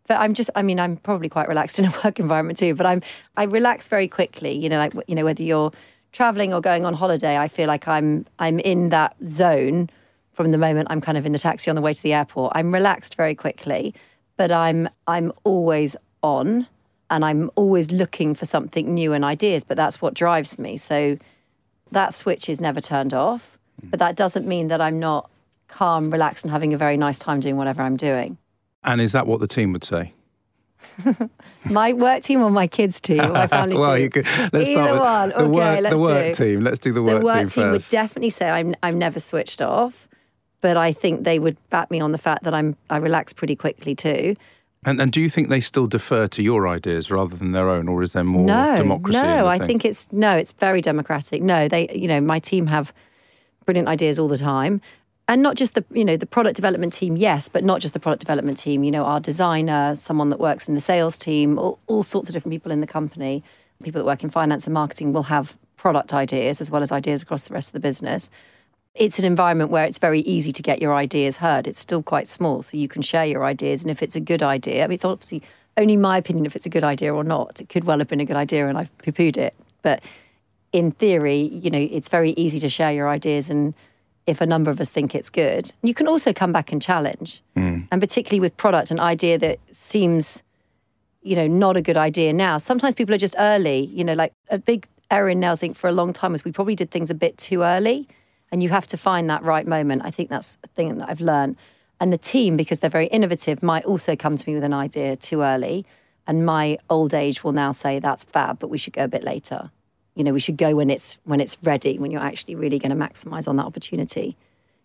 But 0.06 0.20
I'm 0.20 0.34
just, 0.34 0.50
I 0.54 0.62
mean, 0.62 0.78
I'm 0.78 0.98
probably 0.98 1.28
quite 1.28 1.48
relaxed 1.48 1.78
in 1.80 1.86
a 1.86 1.94
work 2.04 2.20
environment 2.20 2.58
too. 2.58 2.74
But 2.74 2.86
I'm, 2.86 3.02
I 3.36 3.44
relax 3.44 3.88
very 3.88 4.08
quickly. 4.08 4.52
You 4.52 4.68
know, 4.68 4.78
like 4.78 4.92
you 5.08 5.14
know, 5.14 5.24
whether 5.24 5.42
you're 5.42 5.72
traveling 6.12 6.54
or 6.54 6.60
going 6.60 6.86
on 6.86 6.94
holiday, 6.94 7.36
I 7.36 7.48
feel 7.48 7.66
like 7.66 7.88
I'm, 7.88 8.24
I'm 8.38 8.60
in 8.60 8.90
that 8.90 9.16
zone 9.26 9.90
from 10.34 10.50
the 10.50 10.58
moment 10.58 10.88
I'm 10.90 11.00
kind 11.00 11.16
of 11.16 11.24
in 11.24 11.32
the 11.32 11.38
taxi 11.38 11.70
on 11.70 11.76
the 11.76 11.82
way 11.82 11.94
to 11.94 12.02
the 12.02 12.12
airport. 12.12 12.52
I'm 12.54 12.72
relaxed 12.72 13.16
very 13.16 13.34
quickly, 13.34 13.94
but 14.36 14.50
I'm, 14.52 14.88
I'm 15.06 15.32
always 15.44 15.96
on, 16.22 16.66
and 17.10 17.24
I'm 17.24 17.50
always 17.54 17.90
looking 17.92 18.34
for 18.34 18.46
something 18.46 18.92
new 18.94 19.12
and 19.12 19.24
ideas. 19.24 19.62
But 19.64 19.76
that's 19.76 20.00
what 20.02 20.14
drives 20.14 20.58
me. 20.58 20.76
So 20.76 21.18
that 21.92 22.14
switch 22.14 22.48
is 22.48 22.60
never 22.60 22.80
turned 22.80 23.14
off. 23.14 23.58
Hmm. 23.80 23.88
But 23.90 23.98
that 24.00 24.16
doesn't 24.16 24.46
mean 24.46 24.68
that 24.68 24.80
I'm 24.80 24.98
not 24.98 25.30
calm, 25.68 26.10
relaxed, 26.10 26.44
and 26.44 26.52
having 26.52 26.72
a 26.74 26.76
very 26.78 26.96
nice 26.96 27.18
time 27.18 27.40
doing 27.40 27.56
whatever 27.56 27.82
I'm 27.82 27.96
doing. 27.96 28.38
and 28.84 29.00
is 29.00 29.12
that 29.12 29.26
what 29.26 29.40
the 29.40 29.46
team 29.46 29.72
would 29.72 29.84
say? 29.84 30.12
My 31.64 31.92
work 31.92 32.22
team 32.22 32.42
or 32.42 32.50
my 32.50 32.66
kids 32.66 33.00
team 33.00 33.16
my 33.32 33.46
family 33.56 33.76
well, 33.76 33.94
team? 33.94 34.02
you 34.04 34.10
could, 34.10 34.26
let's 34.52 34.68
Either 34.68 34.72
start 34.72 34.92
with 34.92 35.00
one. 35.00 35.28
the 35.30 35.36
okay, 35.36 35.48
work, 35.50 35.80
let's 35.80 35.96
the 35.96 36.02
work 36.02 36.36
do. 36.36 36.44
team. 36.44 36.60
Let's 36.62 36.78
do 36.78 36.92
the 36.92 37.02
work, 37.02 37.12
team 37.14 37.18
the 37.20 37.24
work 37.24 37.38
team 37.38 37.48
team 37.48 37.70
would 37.72 37.88
definitely 37.88 38.30
say 38.30 38.50
I'm 38.50 38.74
I'm 38.82 38.98
never 38.98 39.18
switched 39.18 39.62
off, 39.62 40.08
but 40.64 40.78
I 40.78 40.94
think 40.94 41.24
they 41.24 41.38
would 41.38 41.58
back 41.68 41.90
me 41.90 42.00
on 42.00 42.12
the 42.12 42.18
fact 42.18 42.42
that 42.44 42.54
I'm 42.54 42.74
I 42.88 42.96
relax 42.96 43.34
pretty 43.34 43.54
quickly 43.54 43.94
too. 43.94 44.34
and, 44.86 44.98
and 44.98 45.12
do 45.12 45.20
you 45.20 45.28
think 45.28 45.50
they 45.50 45.60
still 45.60 45.86
defer 45.86 46.26
to 46.28 46.42
your 46.42 46.66
ideas 46.66 47.10
rather 47.10 47.36
than 47.36 47.52
their 47.52 47.68
own, 47.68 47.86
or 47.86 48.02
is 48.02 48.14
there 48.14 48.24
more 48.24 48.46
no, 48.46 48.74
democracy? 48.74 49.20
no, 49.20 49.46
I 49.46 49.58
think 49.58 49.84
it's 49.84 50.10
no, 50.10 50.34
it's 50.34 50.52
very 50.52 50.80
democratic. 50.80 51.42
No, 51.42 51.68
they, 51.68 51.94
you 51.94 52.08
know, 52.08 52.18
my 52.18 52.38
team 52.38 52.66
have 52.68 52.94
brilliant 53.66 53.88
ideas 53.88 54.18
all 54.18 54.26
the 54.26 54.38
time, 54.38 54.80
and 55.28 55.42
not 55.42 55.56
just 55.56 55.74
the, 55.74 55.84
you 55.90 56.02
know, 56.02 56.16
the 56.16 56.24
product 56.24 56.56
development 56.56 56.94
team, 56.94 57.14
yes, 57.18 57.46
but 57.46 57.62
not 57.62 57.82
just 57.82 57.92
the 57.92 58.00
product 58.00 58.20
development 58.20 58.56
team. 58.56 58.84
You 58.84 58.90
know, 58.90 59.04
our 59.04 59.20
designer, 59.20 59.94
someone 59.96 60.30
that 60.30 60.40
works 60.40 60.66
in 60.66 60.74
the 60.74 60.80
sales 60.80 61.18
team, 61.18 61.58
all, 61.58 61.78
all 61.88 62.02
sorts 62.02 62.30
of 62.30 62.32
different 62.32 62.54
people 62.54 62.72
in 62.72 62.80
the 62.80 62.86
company, 62.86 63.44
people 63.82 64.00
that 64.00 64.06
work 64.06 64.24
in 64.24 64.30
finance 64.30 64.64
and 64.64 64.72
marketing 64.72 65.12
will 65.12 65.24
have 65.24 65.58
product 65.76 66.14
ideas 66.14 66.62
as 66.62 66.70
well 66.70 66.82
as 66.82 66.90
ideas 66.90 67.20
across 67.20 67.42
the 67.48 67.52
rest 67.52 67.68
of 67.68 67.72
the 67.74 67.80
business. 67.80 68.30
It's 68.94 69.18
an 69.18 69.24
environment 69.24 69.70
where 69.70 69.84
it's 69.84 69.98
very 69.98 70.20
easy 70.20 70.52
to 70.52 70.62
get 70.62 70.80
your 70.80 70.94
ideas 70.94 71.38
heard. 71.38 71.66
It's 71.66 71.80
still 71.80 72.02
quite 72.02 72.28
small, 72.28 72.62
so 72.62 72.76
you 72.76 72.86
can 72.86 73.02
share 73.02 73.26
your 73.26 73.44
ideas. 73.44 73.82
And 73.82 73.90
if 73.90 74.02
it's 74.02 74.14
a 74.14 74.20
good 74.20 74.42
idea, 74.42 74.84
I 74.84 74.86
mean, 74.86 74.94
it's 74.94 75.04
obviously 75.04 75.42
only 75.76 75.96
my 75.96 76.16
opinion 76.16 76.46
if 76.46 76.54
it's 76.54 76.66
a 76.66 76.70
good 76.70 76.84
idea 76.84 77.12
or 77.12 77.24
not. 77.24 77.60
It 77.60 77.68
could 77.68 77.84
well 77.84 77.98
have 77.98 78.08
been 78.08 78.20
a 78.20 78.24
good 78.24 78.36
idea 78.36 78.68
and 78.68 78.78
I've 78.78 78.96
poo 78.98 79.10
pooed 79.10 79.36
it. 79.36 79.54
But 79.82 80.04
in 80.72 80.92
theory, 80.92 81.40
you 81.40 81.70
know, 81.70 81.78
it's 81.90 82.08
very 82.08 82.30
easy 82.32 82.60
to 82.60 82.68
share 82.68 82.92
your 82.92 83.08
ideas. 83.08 83.50
And 83.50 83.74
if 84.28 84.40
a 84.40 84.46
number 84.46 84.70
of 84.70 84.80
us 84.80 84.90
think 84.90 85.14
it's 85.14 85.28
good, 85.28 85.72
you 85.82 85.92
can 85.92 86.06
also 86.06 86.32
come 86.32 86.52
back 86.52 86.70
and 86.70 86.80
challenge. 86.80 87.42
Hmm. 87.56 87.80
And 87.90 88.00
particularly 88.00 88.40
with 88.40 88.56
product, 88.56 88.92
an 88.92 89.00
idea 89.00 89.38
that 89.38 89.58
seems 89.72 90.42
you 91.24 91.34
know, 91.34 91.46
not 91.46 91.76
a 91.76 91.82
good 91.82 91.96
idea 91.96 92.32
now. 92.32 92.58
Sometimes 92.58 92.94
people 92.94 93.14
are 93.14 93.18
just 93.18 93.34
early. 93.38 93.86
You 93.86 94.04
know, 94.04 94.12
like 94.12 94.32
a 94.50 94.58
big 94.58 94.86
error 95.10 95.30
in 95.30 95.40
Nails 95.40 95.62
Inc. 95.62 95.74
for 95.74 95.88
a 95.88 95.92
long 95.92 96.12
time 96.12 96.32
was 96.32 96.44
we 96.44 96.52
probably 96.52 96.76
did 96.76 96.90
things 96.90 97.10
a 97.10 97.14
bit 97.14 97.36
too 97.38 97.62
early, 97.62 98.06
and 98.54 98.62
you 98.62 98.68
have 98.68 98.86
to 98.86 98.96
find 98.96 99.28
that 99.28 99.42
right 99.42 99.66
moment. 99.66 100.02
I 100.04 100.12
think 100.12 100.30
that's 100.30 100.58
a 100.62 100.68
thing 100.68 100.96
that 100.98 101.08
I've 101.08 101.20
learned. 101.20 101.56
And 101.98 102.12
the 102.12 102.18
team, 102.18 102.56
because 102.56 102.78
they're 102.78 102.88
very 102.88 103.08
innovative, 103.08 103.64
might 103.64 103.84
also 103.84 104.14
come 104.14 104.36
to 104.36 104.48
me 104.48 104.54
with 104.54 104.62
an 104.62 104.72
idea 104.72 105.16
too 105.16 105.42
early, 105.42 105.84
and 106.28 106.46
my 106.46 106.78
old 106.88 107.14
age 107.14 107.42
will 107.42 107.50
now 107.50 107.72
say 107.72 107.98
that's 107.98 108.22
fab, 108.22 108.60
but 108.60 108.68
we 108.68 108.78
should 108.78 108.92
go 108.92 109.02
a 109.02 109.08
bit 109.08 109.24
later. 109.24 109.72
You 110.14 110.22
know, 110.22 110.32
we 110.32 110.38
should 110.38 110.56
go 110.56 110.76
when 110.76 110.88
it's 110.88 111.18
when 111.24 111.40
it's 111.40 111.58
ready, 111.64 111.98
when 111.98 112.12
you're 112.12 112.22
actually 112.22 112.54
really 112.54 112.78
going 112.78 112.96
to 112.96 113.04
maximise 113.04 113.48
on 113.48 113.56
that 113.56 113.66
opportunity. 113.66 114.36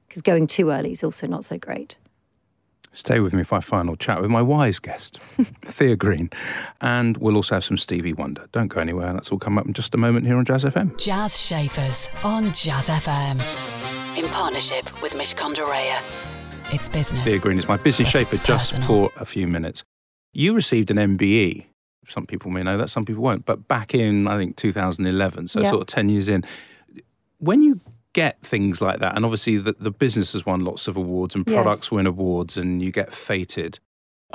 Because 0.08 0.24
going 0.24 0.48
too 0.48 0.72
early 0.72 0.92
is 0.92 1.04
also 1.04 1.28
not 1.28 1.46
so 1.46 1.60
great. 1.60 1.96
Stay 2.92 3.20
with 3.20 3.34
me 3.34 3.44
for 3.44 3.56
my 3.56 3.62
final 3.62 3.96
chat 3.96 4.20
with 4.22 4.32
my 4.32 4.42
wise 4.42 4.80
guest, 4.80 5.20
Thea 5.66 5.96
Green. 5.96 6.30
And 6.82 7.18
we'll 7.18 7.36
also 7.36 7.56
have 7.56 7.64
some 7.64 7.78
Stevie 7.78 8.14
Wonder. 8.14 8.48
Don't 8.52 8.68
go 8.68 8.82
anywhere. 8.82 9.14
That's 9.14 9.32
all 9.32 9.38
come 9.38 9.58
up 9.58 9.66
in 9.68 9.74
just 9.74 9.94
a 9.94 9.98
moment 9.98 10.26
here 10.26 10.36
on 10.38 10.44
Jazz 10.46 10.64
FM. 10.66 10.98
Jazz 10.98 11.40
Shapers 11.40 12.08
on 12.24 12.46
Jazz 12.52 12.88
FM. 12.88 13.38
In 14.18 14.28
partnership 14.30 15.02
with 15.04 15.14
Mishcon 15.14 15.54
de 15.54 16.76
It's 16.76 16.90
business. 16.90 17.24
Thea 17.24 17.38
Green 17.40 17.60
is 17.60 17.68
my 17.68 17.78
business 17.78 18.12
but 18.12 18.20
shaper 18.32 18.38
just 18.44 18.78
for 18.80 19.12
a 19.18 19.26
few 19.26 19.48
minutes. 19.48 19.84
You 20.34 20.54
received 20.54 20.90
an 20.92 20.98
MBE. 20.98 21.66
Some 22.08 22.26
people 22.26 22.50
may 22.50 22.64
know 22.64 22.78
that, 22.80 22.90
some 22.90 23.06
people 23.06 23.22
won't. 23.22 23.46
But 23.46 23.68
back 23.68 23.94
in, 23.94 24.28
I 24.28 24.36
think, 24.38 24.58
2011, 24.58 25.48
so 25.48 25.62
Yeah. 25.62 25.70
sort 25.70 25.82
of 25.82 25.88
10 25.88 26.10
years 26.10 26.28
in, 26.28 26.44
when 27.38 27.62
you 27.62 27.80
get 28.22 28.36
things 28.54 28.82
like 28.82 29.00
that, 29.00 29.16
and 29.16 29.24
obviously 29.26 29.58
the, 29.58 29.74
the 29.80 29.92
business 29.92 30.34
has 30.34 30.46
won 30.46 30.60
lots 30.70 30.88
of 30.90 30.96
awards 30.98 31.36
and 31.36 31.44
Yes. 31.48 31.56
products 31.56 31.92
win 31.92 32.08
awards, 32.08 32.58
and 32.58 32.82
you 32.82 32.92
get 32.92 33.10
feted. 33.14 33.80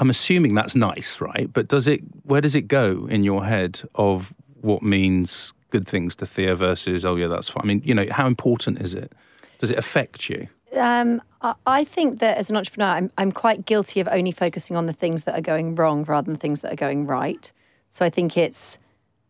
I'm 0.00 0.10
assuming 0.10 0.54
that's 0.54 0.76
nice, 0.76 1.20
right? 1.20 1.48
But 1.56 1.68
does 1.68 1.86
it? 1.86 2.00
Where 2.30 2.40
does 2.40 2.54
it 2.54 2.66
go 2.80 3.06
in 3.14 3.24
your 3.24 3.44
head 3.44 3.72
of 3.94 4.32
what 4.60 4.82
means 4.82 5.52
good 5.70 5.86
things 5.86 6.16
to 6.16 6.26
Thea 6.26 6.54
versus 6.56 7.04
oh 7.04 7.16
yeah, 7.16 7.28
that's 7.28 7.48
fine? 7.48 7.62
I 7.64 7.66
mean, 7.66 7.82
you 7.84 7.94
know, 7.94 8.06
how 8.10 8.26
important 8.26 8.80
is 8.80 8.94
it? 8.94 9.12
Does 9.58 9.70
it 9.70 9.78
affect 9.78 10.28
you? 10.30 10.48
Um, 10.76 11.22
I, 11.42 11.54
I 11.80 11.84
think 11.84 12.18
that 12.18 12.36
as 12.38 12.50
an 12.50 12.56
entrepreneur, 12.56 12.88
I'm, 12.98 13.10
I'm 13.18 13.30
quite 13.32 13.64
guilty 13.66 14.00
of 14.00 14.08
only 14.08 14.32
focusing 14.32 14.76
on 14.76 14.86
the 14.86 14.92
things 14.92 15.22
that 15.24 15.34
are 15.38 15.46
going 15.52 15.76
wrong 15.76 16.04
rather 16.04 16.26
than 16.26 16.36
things 16.36 16.60
that 16.62 16.72
are 16.72 16.82
going 16.86 17.06
right. 17.06 17.52
So 17.90 18.04
I 18.04 18.10
think 18.10 18.36
it's, 18.36 18.78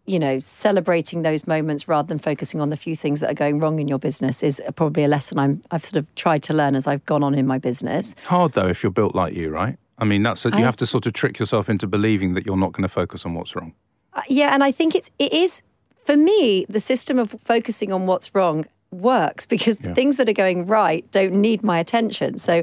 you 0.06 0.18
know, 0.18 0.38
celebrating 0.38 1.22
those 1.22 1.46
moments 1.46 1.88
rather 1.88 2.06
than 2.06 2.18
focusing 2.18 2.60
on 2.60 2.68
the 2.70 2.76
few 2.76 2.94
things 2.94 3.20
that 3.20 3.30
are 3.30 3.34
going 3.34 3.58
wrong 3.58 3.78
in 3.78 3.88
your 3.88 3.98
business 3.98 4.42
is 4.42 4.60
probably 4.76 5.02
a 5.04 5.08
lesson 5.08 5.38
I'm, 5.38 5.62
I've 5.70 5.84
sort 5.84 5.98
of 6.04 6.14
tried 6.14 6.42
to 6.44 6.54
learn 6.54 6.74
as 6.74 6.86
I've 6.86 7.04
gone 7.06 7.22
on 7.22 7.34
in 7.34 7.46
my 7.46 7.58
business. 7.58 8.14
Hard 8.26 8.52
though 8.52 8.66
if 8.68 8.82
you're 8.82 8.92
built 8.92 9.14
like 9.14 9.32
you, 9.34 9.48
right? 9.50 9.78
I 9.98 10.04
mean, 10.04 10.22
that's 10.22 10.44
a, 10.44 10.50
you 10.50 10.56
I- 10.56 10.60
have 10.60 10.76
to 10.76 10.86
sort 10.86 11.06
of 11.06 11.12
trick 11.14 11.38
yourself 11.38 11.68
into 11.70 11.86
believing 11.86 12.34
that 12.34 12.44
you're 12.44 12.56
not 12.56 12.72
going 12.72 12.82
to 12.82 12.88
focus 12.88 13.24
on 13.24 13.34
what's 13.34 13.56
wrong. 13.56 13.72
Uh, 14.12 14.22
yeah, 14.28 14.52
and 14.54 14.62
I 14.62 14.70
think 14.72 14.94
it's 14.94 15.10
it 15.18 15.32
is 15.32 15.62
for 16.04 16.16
me 16.16 16.66
the 16.68 16.80
system 16.80 17.18
of 17.18 17.34
focusing 17.44 17.92
on 17.92 18.06
what's 18.06 18.34
wrong 18.34 18.66
works 18.90 19.46
because 19.46 19.78
the 19.78 19.88
Yeah. 19.88 19.94
things 19.94 20.16
that 20.18 20.28
are 20.28 20.32
going 20.34 20.66
right 20.66 21.10
don't 21.12 21.32
need 21.32 21.62
my 21.64 21.78
attention. 21.78 22.38
So 22.38 22.62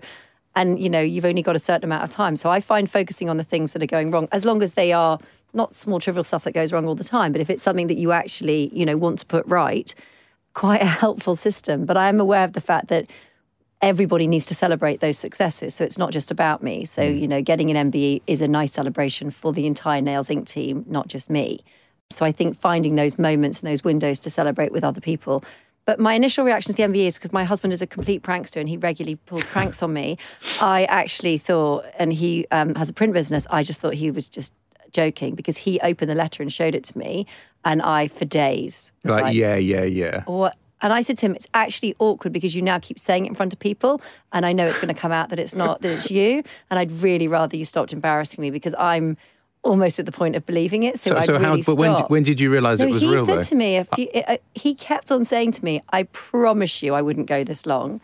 and 0.56 0.80
you 0.80 0.90
know, 0.90 1.02
you've 1.02 1.26
only 1.26 1.42
got 1.42 1.56
a 1.56 1.60
certain 1.60 1.86
amount 1.86 2.04
of 2.04 2.10
time. 2.10 2.36
So 2.36 2.50
I 2.52 2.60
find 2.60 2.90
focusing 2.90 3.30
on 3.30 3.38
the 3.38 3.44
things 3.44 3.72
that 3.72 3.82
are 3.82 3.88
going 3.88 4.12
wrong 4.12 4.28
as 4.32 4.46
long 4.46 4.62
as 4.62 4.74
they 4.74 4.92
are 4.92 5.18
not 5.54 5.76
small 5.76 6.00
trivial 6.00 6.24
stuff 6.24 6.44
that 6.46 6.54
goes 6.54 6.72
wrong 6.72 6.86
all 6.86 6.96
the 6.96 7.04
time, 7.04 7.32
but 7.32 7.42
if 7.42 7.50
it's 7.50 7.64
something 7.64 7.88
that 7.88 7.98
you 7.98 8.12
actually, 8.12 8.70
you 8.74 8.86
know, 8.86 8.98
want 8.98 9.20
to 9.20 9.26
put 9.26 9.46
right, 9.48 9.94
quite 10.54 10.82
a 10.82 10.86
helpful 10.86 11.36
system. 11.36 11.86
But 11.86 11.98
I 11.98 12.10
am 12.10 12.20
aware 12.20 12.44
of 12.44 12.54
the 12.54 12.62
fact 12.62 12.88
that 12.88 13.10
everybody 13.82 14.28
needs 14.28 14.46
to 14.46 14.56
celebrate 14.56 15.00
those 15.00 15.18
successes. 15.18 15.74
So 15.74 15.84
it's 15.84 15.98
not 15.98 16.12
just 16.12 16.30
about 16.30 16.62
me. 16.62 16.86
So, 16.86 17.02
you 17.02 17.28
know, 17.28 17.42
getting 17.42 17.76
an 17.76 17.92
MBE 17.92 18.22
is 18.28 18.42
a 18.42 18.48
nice 18.48 18.74
celebration 18.74 19.32
for 19.32 19.54
the 19.54 19.66
entire 19.66 20.02
Nails 20.02 20.30
Inc. 20.30 20.48
team, 20.48 20.86
not 20.88 21.08
just 21.08 21.30
me. 21.30 21.64
So 22.12 22.26
I 22.26 22.32
think 22.32 22.60
finding 22.60 22.96
those 22.96 23.18
moments 23.18 23.60
and 23.60 23.70
those 23.70 23.84
windows 23.84 24.20
to 24.20 24.30
celebrate 24.30 24.72
with 24.72 24.84
other 24.84 25.02
people. 25.02 25.44
But 25.86 26.00
my 26.00 26.14
initial 26.14 26.46
reaction 26.46 26.74
to 26.74 26.78
the 26.78 26.88
MBE 26.88 27.08
is 27.08 27.16
because 27.16 27.34
my 27.34 27.44
husband 27.44 27.74
is 27.74 27.82
a 27.82 27.88
complete 27.88 28.22
prankster 28.22 28.58
and 28.58 28.70
he 28.70 28.78
regularly 28.78 29.16
pulls 29.16 29.46
pranks 29.46 29.82
on 29.82 29.94
me. 29.94 30.18
I 30.62 30.86
actually 30.86 31.40
thought, 31.40 31.86
and 31.98 32.14
he 32.14 32.46
um, 32.52 32.76
has 32.76 32.90
a 32.90 32.94
print 32.94 33.14
business, 33.14 33.48
I 33.50 33.64
just 33.64 33.82
thought 33.82 33.96
he 33.96 34.12
was 34.12 34.30
just 34.30 34.54
joking 34.92 35.36
because 35.36 35.58
he 35.58 35.80
opened 35.82 36.10
the 36.10 36.16
letter 36.16 36.44
and 36.44 36.52
showed 36.52 36.76
it 36.76 36.84
to 36.86 36.98
me. 36.98 37.26
And 37.64 37.82
I, 37.82 38.08
for 38.08 38.26
days, 38.26 38.92
was 39.04 39.12
Like, 39.14 39.36
yeah, 39.36 39.56
yeah, 39.56 39.84
yeah. 39.84 40.24
what? 40.26 40.56
And 40.84 40.92
I 40.92 41.02
said 41.04 41.18
to 41.20 41.28
him, 41.28 41.36
it's 41.36 41.48
actually 41.54 41.96
awkward 42.00 42.34
because 42.34 42.56
you 42.56 42.62
now 42.64 42.80
keep 42.80 42.98
saying 42.98 43.26
it 43.28 43.30
in 43.30 43.36
front 43.36 43.54
of 43.54 43.60
people, 43.60 44.02
and 44.34 44.48
I 44.48 44.52
know 44.52 44.66
it's 44.66 44.80
going 44.80 44.94
to 44.94 45.00
come 45.00 45.12
out 45.12 45.30
that 45.30 45.38
it's 45.38 45.54
not, 45.54 45.82
that 45.82 45.92
it's 45.92 46.10
you. 46.10 46.42
And 46.72 46.80
I'd 46.80 46.92
really 47.04 47.28
rather 47.28 47.56
you 47.56 47.66
stopped 47.66 47.94
embarrassing 47.94 48.42
me 48.42 48.50
because 48.50 48.74
I'm 48.80 49.16
almost 49.64 50.00
at 50.00 50.08
the 50.08 50.12
point 50.12 50.36
of 50.36 50.44
believing 50.48 50.82
it. 50.82 50.98
So, 50.98 51.12
So, 51.12 51.22
so 51.22 51.40
how? 51.40 51.56
But 51.56 51.78
when 51.78 51.96
stop. 51.96 52.10
when 52.10 52.24
did 52.24 52.40
you 52.40 52.52
realise 52.52 52.80
No, 52.80 52.88
it 52.88 52.94
was 52.94 53.04
he 53.04 53.12
real 53.14 53.28
said 53.28 53.38
though? 53.38 53.44
to 53.44 53.56
me, 53.56 53.76
a 53.78 53.84
few, 53.86 54.08
uh, 54.10 54.38
he 54.56 54.74
kept 54.74 55.12
on 55.12 55.24
saying 55.24 55.52
to 55.52 55.64
me, 55.64 55.84
I 55.92 56.02
promise 56.04 56.82
you 56.82 56.96
I 56.96 57.04
wouldn't 57.04 57.28
go 57.28 57.44
this 57.44 57.68
long. 57.68 58.02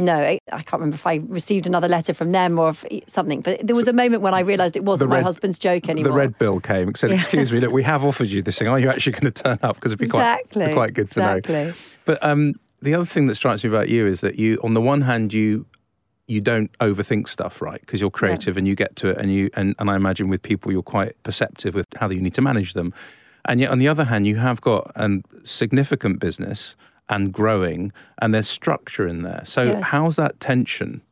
No, 0.00 0.14
I, 0.14 0.38
I 0.52 0.62
can't 0.62 0.74
remember 0.74 0.94
if 0.94 1.06
I 1.06 1.16
received 1.26 1.66
another 1.66 1.88
letter 1.88 2.14
from 2.14 2.30
them 2.30 2.56
or 2.56 2.70
if 2.70 2.84
something, 3.08 3.40
but 3.40 3.66
there 3.66 3.74
was 3.74 3.88
a 3.88 3.92
moment 3.92 4.22
when 4.22 4.32
I 4.32 4.40
realised 4.40 4.76
it 4.76 4.84
wasn't 4.84 5.10
my 5.10 5.16
red- 5.16 5.24
husband's 5.24 5.58
joke 5.58 5.88
anymore. 5.88 6.12
The 6.12 6.16
red 6.16 6.38
bill 6.38 6.60
came 6.60 6.86
and 6.86 6.96
said, 6.96 7.10
"Excuse 7.10 7.50
me, 7.50 7.58
look, 7.60 7.72
we 7.72 7.82
have 7.82 8.04
offered 8.04 8.28
you 8.28 8.40
this 8.40 8.58
thing. 8.58 8.68
Are 8.68 8.78
you 8.78 8.88
actually 8.88 9.12
going 9.12 9.32
to 9.32 9.42
turn 9.42 9.58
up? 9.62 9.74
Because 9.74 9.90
it'd 9.90 9.98
be 9.98 10.06
quite, 10.06 10.38
Exactly, 10.40 10.66
be 10.68 10.72
quite 10.72 10.94
good 10.94 11.10
to 11.10 11.20
know." 11.20 11.34
exactly. 11.36 11.74
But 12.04 12.22
um, 12.24 12.54
the 12.80 12.94
other 12.94 13.04
thing 13.04 13.26
that 13.26 13.34
strikes 13.34 13.64
me 13.64 13.70
about 13.70 13.88
you 13.88 14.06
is 14.06 14.20
that 14.20 14.38
you, 14.38 14.58
on 14.62 14.74
the 14.74 14.80
one 14.80 15.02
hand, 15.02 15.32
you 15.32 15.66
you 16.28 16.40
don't 16.40 16.70
overthink 16.78 17.26
stuff, 17.26 17.60
right? 17.60 17.80
Because 17.80 18.00
you're 18.00 18.10
creative 18.10 18.56
and 18.56 18.68
you 18.68 18.76
get 18.76 18.94
to 18.96 19.08
it, 19.08 19.18
and 19.18 19.34
you 19.34 19.50
and, 19.54 19.74
and 19.80 19.90
I 19.90 19.96
imagine 19.96 20.28
with 20.28 20.42
people 20.42 20.70
you're 20.70 20.82
quite 20.82 21.20
perceptive 21.24 21.74
with 21.74 21.86
how 21.96 22.08
you 22.08 22.20
need 22.20 22.34
to 22.34 22.42
manage 22.42 22.74
them. 22.74 22.94
And 23.46 23.60
yet, 23.60 23.70
on 23.70 23.78
the 23.78 23.88
other 23.88 24.04
hand, 24.04 24.26
you 24.26 24.36
have 24.36 24.60
got 24.60 24.92
a 24.94 25.22
significant 25.42 26.20
business 26.20 26.76
and 27.08 27.32
growing, 27.32 27.92
and 28.20 28.32
there's 28.34 28.48
structure 28.48 29.06
in 29.06 29.22
there. 29.22 29.42
So, 29.44 29.62
Yes. 29.62 29.86
how's 29.86 30.16
that 30.16 30.38
tension 30.40 31.02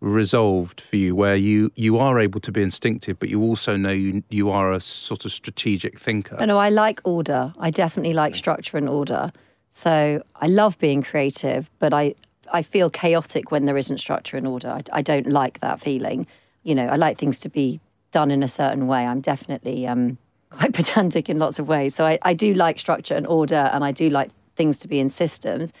resolved 0.00 0.80
for 0.80 0.96
you, 0.96 1.14
where 1.14 1.36
you 1.36 1.70
you 1.74 1.98
are 1.98 2.18
able 2.20 2.40
to 2.40 2.52
be 2.52 2.62
instinctive, 2.62 3.18
but 3.18 3.28
you 3.28 3.40
also 3.42 3.76
know 3.76 3.90
you 3.90 4.22
you 4.28 4.50
are 4.50 4.72
a 4.72 4.80
sort 4.80 5.24
of 5.24 5.32
strategic 5.32 5.98
thinker? 5.98 6.36
No, 6.38 6.44
no, 6.44 6.58
I 6.58 6.68
like 6.68 7.00
order. 7.04 7.52
I 7.58 7.70
definitely 7.70 8.12
like 8.12 8.34
structure 8.34 8.76
and 8.76 8.88
order. 8.88 9.32
So 9.70 10.22
I 10.36 10.46
love 10.46 10.78
being 10.78 11.02
creative, 11.02 11.70
but 11.78 11.92
I 11.92 12.14
I 12.52 12.62
feel 12.62 12.90
chaotic 12.90 13.50
when 13.50 13.64
there 13.64 13.76
isn't 13.76 13.98
structure 13.98 14.36
and 14.36 14.46
order. 14.46 14.70
I, 14.70 14.82
I 14.92 15.02
don't 15.02 15.28
like 15.28 15.60
that 15.60 15.80
feeling. 15.80 16.26
You 16.62 16.74
know, 16.74 16.86
I 16.86 16.96
like 16.96 17.18
things 17.18 17.40
to 17.40 17.48
be 17.48 17.80
done 18.12 18.30
in 18.30 18.42
a 18.42 18.48
certain 18.48 18.86
way. 18.86 19.04
I'm 19.04 19.20
definitely 19.20 19.86
um, 19.86 20.18
quite 20.50 20.72
pedantic 20.72 21.28
in 21.28 21.38
lots 21.38 21.58
of 21.58 21.68
ways. 21.68 21.94
So 21.94 22.04
I, 22.04 22.18
I 22.22 22.34
do 22.34 22.54
like 22.54 22.78
structure 22.78 23.14
and 23.14 23.26
order, 23.26 23.70
and 23.72 23.84
I 23.84 23.92
do 23.92 24.08
like 24.10 24.30
things 24.56 24.78
to 24.78 24.88
be 24.88 24.98
in 24.98 25.10
systems. 25.10 25.72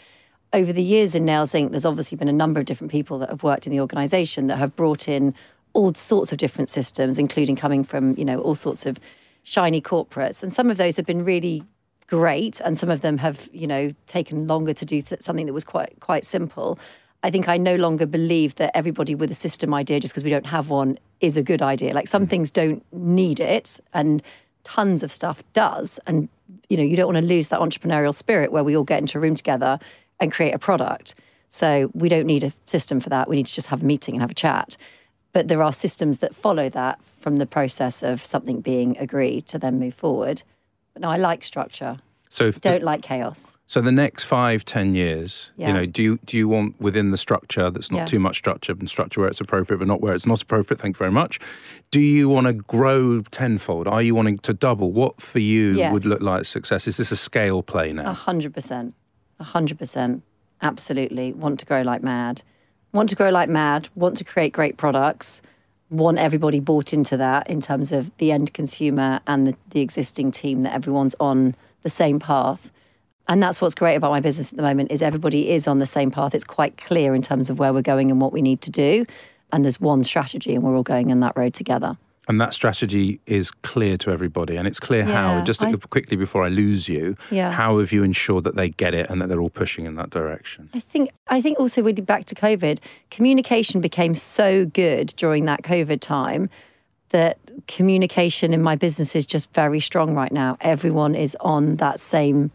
Over 0.52 0.72
the 0.72 0.82
years 0.82 1.14
in 1.14 1.24
Nails 1.24 1.52
Inc., 1.52 1.70
there's 1.70 1.84
obviously 1.84 2.16
been 2.16 2.28
a 2.28 2.32
number 2.32 2.60
of 2.60 2.66
different 2.66 2.92
people 2.92 3.18
that 3.18 3.30
have 3.30 3.42
worked 3.42 3.66
in 3.66 3.72
the 3.72 3.80
organisation 3.80 4.46
that 4.46 4.56
have 4.56 4.76
brought 4.76 5.08
in 5.08 5.34
all 5.72 5.92
sorts 5.94 6.32
of 6.32 6.38
different 6.38 6.70
systems, 6.70 7.18
including 7.18 7.56
coming 7.56 7.84
from 7.84 8.16
you 8.16 8.24
know 8.24 8.40
all 8.40 8.54
sorts 8.54 8.86
of 8.86 8.98
shiny 9.42 9.80
corporates, 9.80 10.42
and 10.42 10.52
some 10.52 10.70
of 10.70 10.76
those 10.76 10.96
have 10.96 11.06
been 11.06 11.24
really 11.24 11.64
great, 12.06 12.60
and 12.60 12.78
some 12.78 12.88
of 12.88 13.00
them 13.00 13.18
have 13.18 13.48
you 13.52 13.66
know 13.66 13.92
taken 14.06 14.46
longer 14.46 14.72
to 14.72 14.84
do 14.84 15.02
th- 15.02 15.20
something 15.20 15.46
that 15.46 15.52
was 15.52 15.64
quite 15.64 15.98
quite 16.00 16.24
simple. 16.24 16.78
I 17.22 17.30
think 17.30 17.48
I 17.48 17.56
no 17.56 17.76
longer 17.76 18.06
believe 18.06 18.54
that 18.56 18.70
everybody 18.74 19.14
with 19.14 19.30
a 19.30 19.34
system 19.34 19.74
idea, 19.74 20.00
just 20.00 20.14
because 20.14 20.24
we 20.24 20.30
don't 20.30 20.46
have 20.46 20.68
one, 20.68 20.98
is 21.20 21.36
a 21.36 21.42
good 21.42 21.62
idea. 21.62 21.92
Like 21.92 22.08
some 22.08 22.26
mm. 22.26 22.30
things 22.30 22.50
don't 22.50 22.84
need 22.92 23.40
it, 23.40 23.80
and 23.92 24.22
tons 24.64 25.02
of 25.02 25.12
stuff 25.12 25.42
does. 25.52 26.00
And 26.06 26.28
you 26.68 26.76
know, 26.76 26.82
you 26.82 26.96
don't 26.96 27.12
want 27.12 27.18
to 27.18 27.24
lose 27.24 27.48
that 27.48 27.60
entrepreneurial 27.60 28.14
spirit 28.14 28.52
where 28.52 28.64
we 28.64 28.76
all 28.76 28.84
get 28.84 28.98
into 28.98 29.18
a 29.18 29.20
room 29.20 29.34
together 29.34 29.78
and 30.20 30.32
create 30.32 30.52
a 30.52 30.58
product. 30.58 31.14
So 31.48 31.90
we 31.94 32.08
don't 32.08 32.26
need 32.26 32.44
a 32.44 32.52
system 32.66 33.00
for 33.00 33.08
that. 33.10 33.28
We 33.28 33.36
need 33.36 33.46
to 33.46 33.54
just 33.54 33.68
have 33.68 33.82
a 33.82 33.84
meeting 33.84 34.14
and 34.14 34.22
have 34.22 34.30
a 34.30 34.34
chat. 34.34 34.76
But 35.32 35.48
there 35.48 35.62
are 35.62 35.72
systems 35.72 36.18
that 36.18 36.34
follow 36.34 36.68
that 36.70 36.98
from 37.20 37.36
the 37.36 37.46
process 37.46 38.02
of 38.02 38.24
something 38.24 38.60
being 38.60 38.96
agreed 38.98 39.46
to 39.48 39.58
then 39.58 39.78
move 39.78 39.94
forward. 39.94 40.42
But 40.92 41.02
no, 41.02 41.10
I 41.10 41.16
like 41.16 41.44
structure. 41.44 41.98
so, 42.28 42.46
if, 42.46 42.60
Don't 42.60 42.82
like 42.82 43.02
chaos. 43.02 43.52
So 43.68 43.80
the 43.80 43.90
next 43.92 44.24
five, 44.24 44.64
ten 44.64 44.94
years, 44.94 45.50
you 45.56 45.72
know, 45.72 45.86
do 45.86 46.02
you 46.02 46.18
do 46.24 46.36
you 46.36 46.48
want 46.48 46.80
within 46.80 47.10
the 47.10 47.16
structure 47.16 47.70
that's 47.70 47.90
not 47.90 47.98
Yeah. 47.98 48.04
too 48.06 48.18
much 48.20 48.36
structure, 48.36 48.72
and 48.72 48.88
structure 48.88 49.20
where 49.20 49.28
it's 49.28 49.40
appropriate, 49.40 49.78
but 49.78 49.88
not 49.88 50.00
where 50.00 50.14
it's 50.14 50.26
not 50.26 50.40
appropriate? 50.42 50.80
Thank 50.80 50.94
you 50.96 50.98
very 50.98 51.10
much. 51.10 51.40
Do 51.90 52.00
you 52.00 52.28
want 52.28 52.46
to 52.46 52.52
grow 52.52 53.22
tenfold? 53.22 53.88
Are 53.88 54.02
you 54.02 54.14
wanting 54.14 54.38
to 54.38 54.52
double? 54.54 54.92
What 54.92 55.20
for 55.20 55.40
you 55.40 55.72
Yes. 55.74 55.92
would 55.92 56.04
look 56.04 56.20
like 56.22 56.44
success? 56.44 56.86
Is 56.86 56.96
this 56.96 57.10
a 57.10 57.16
scale 57.16 57.62
play 57.62 57.92
now? 57.92 58.10
A 58.10 58.14
hundred 58.14 58.54
percent. 58.54 58.94
A 59.40 59.44
hundred 59.44 59.78
percent. 59.78 60.22
Absolutely. 60.62 61.32
Want 61.32 61.58
to 61.60 61.66
grow 61.66 61.82
like 61.82 62.02
mad. 62.02 62.42
Want 62.92 63.08
to 63.10 63.16
grow 63.16 63.30
like 63.30 63.48
mad. 63.48 63.88
Want 63.94 64.16
to 64.18 64.24
create 64.24 64.52
great 64.52 64.76
products. 64.76 65.42
Want 65.90 66.18
everybody 66.18 66.60
bought 66.60 66.92
into 66.92 67.16
that 67.16 67.48
in 67.50 67.60
terms 67.60 67.92
of 67.92 68.10
the 68.18 68.32
end 68.32 68.54
consumer 68.54 69.20
and 69.26 69.46
the, 69.46 69.54
the 69.70 69.80
existing 69.80 70.30
team 70.32 70.62
that 70.62 70.72
everyone's 70.72 71.14
on 71.20 71.54
the 71.82 71.90
same 71.90 72.18
path. 72.18 72.70
And 73.28 73.42
that's 73.42 73.60
what's 73.60 73.74
great 73.74 73.96
about 73.96 74.10
my 74.10 74.20
business 74.20 74.50
at 74.52 74.56
the 74.56 74.62
moment 74.62 74.92
is 74.92 75.02
everybody 75.02 75.50
is 75.50 75.66
on 75.66 75.78
the 75.78 75.86
same 75.86 76.10
path. 76.10 76.34
It's 76.34 76.44
quite 76.44 76.76
clear 76.76 77.14
in 77.14 77.22
terms 77.22 77.50
of 77.50 77.58
where 77.58 77.72
we're 77.72 77.82
going 77.82 78.10
and 78.10 78.20
what 78.20 78.32
we 78.32 78.42
need 78.42 78.60
to 78.62 78.70
do. 78.70 79.04
And 79.52 79.64
there's 79.64 79.80
one 79.80 80.04
strategy 80.04 80.54
and 80.54 80.62
we're 80.62 80.76
all 80.76 80.82
going 80.82 81.10
in 81.10 81.20
that 81.20 81.36
road 81.36 81.54
together. 81.54 81.96
And 82.28 82.40
that 82.40 82.52
strategy 82.52 83.20
is 83.26 83.52
clear 83.52 83.96
to 83.98 84.10
everybody, 84.10 84.56
and 84.56 84.66
it's 84.66 84.80
clear 84.80 85.04
how. 85.04 85.44
Just 85.44 85.62
I- 85.62 85.72
quickly 85.74 86.16
before 86.16 86.42
I 86.42 86.48
lose 86.48 86.88
you, 86.88 87.16
Yeah. 87.30 87.52
how 87.52 87.78
have 87.78 87.92
you 87.92 88.02
ensured 88.02 88.42
that 88.42 88.56
they 88.56 88.70
get 88.70 88.94
it 88.94 89.08
and 89.08 89.22
that 89.22 89.28
they're 89.28 89.40
all 89.40 89.48
pushing 89.48 89.86
in 89.86 89.94
that 89.94 90.10
direction? 90.10 90.68
I 90.74 90.80
think 90.80 91.10
I 91.28 91.40
think 91.40 91.60
also 91.60 91.82
really 91.82 92.02
back 92.02 92.24
to 92.24 92.34
COVID, 92.34 92.78
communication 93.12 93.80
became 93.80 94.16
so 94.16 94.64
good 94.66 95.14
during 95.16 95.44
that 95.44 95.62
COVID 95.62 96.00
time 96.00 96.50
that 97.10 97.38
communication 97.68 98.52
in 98.52 98.60
my 98.60 98.74
business 98.74 99.14
is 99.14 99.24
just 99.24 99.52
very 99.52 99.78
strong 99.78 100.12
right 100.16 100.32
now. 100.32 100.56
Everyone 100.60 101.14
is 101.14 101.36
on 101.38 101.76
that 101.76 102.00
same 102.00 102.50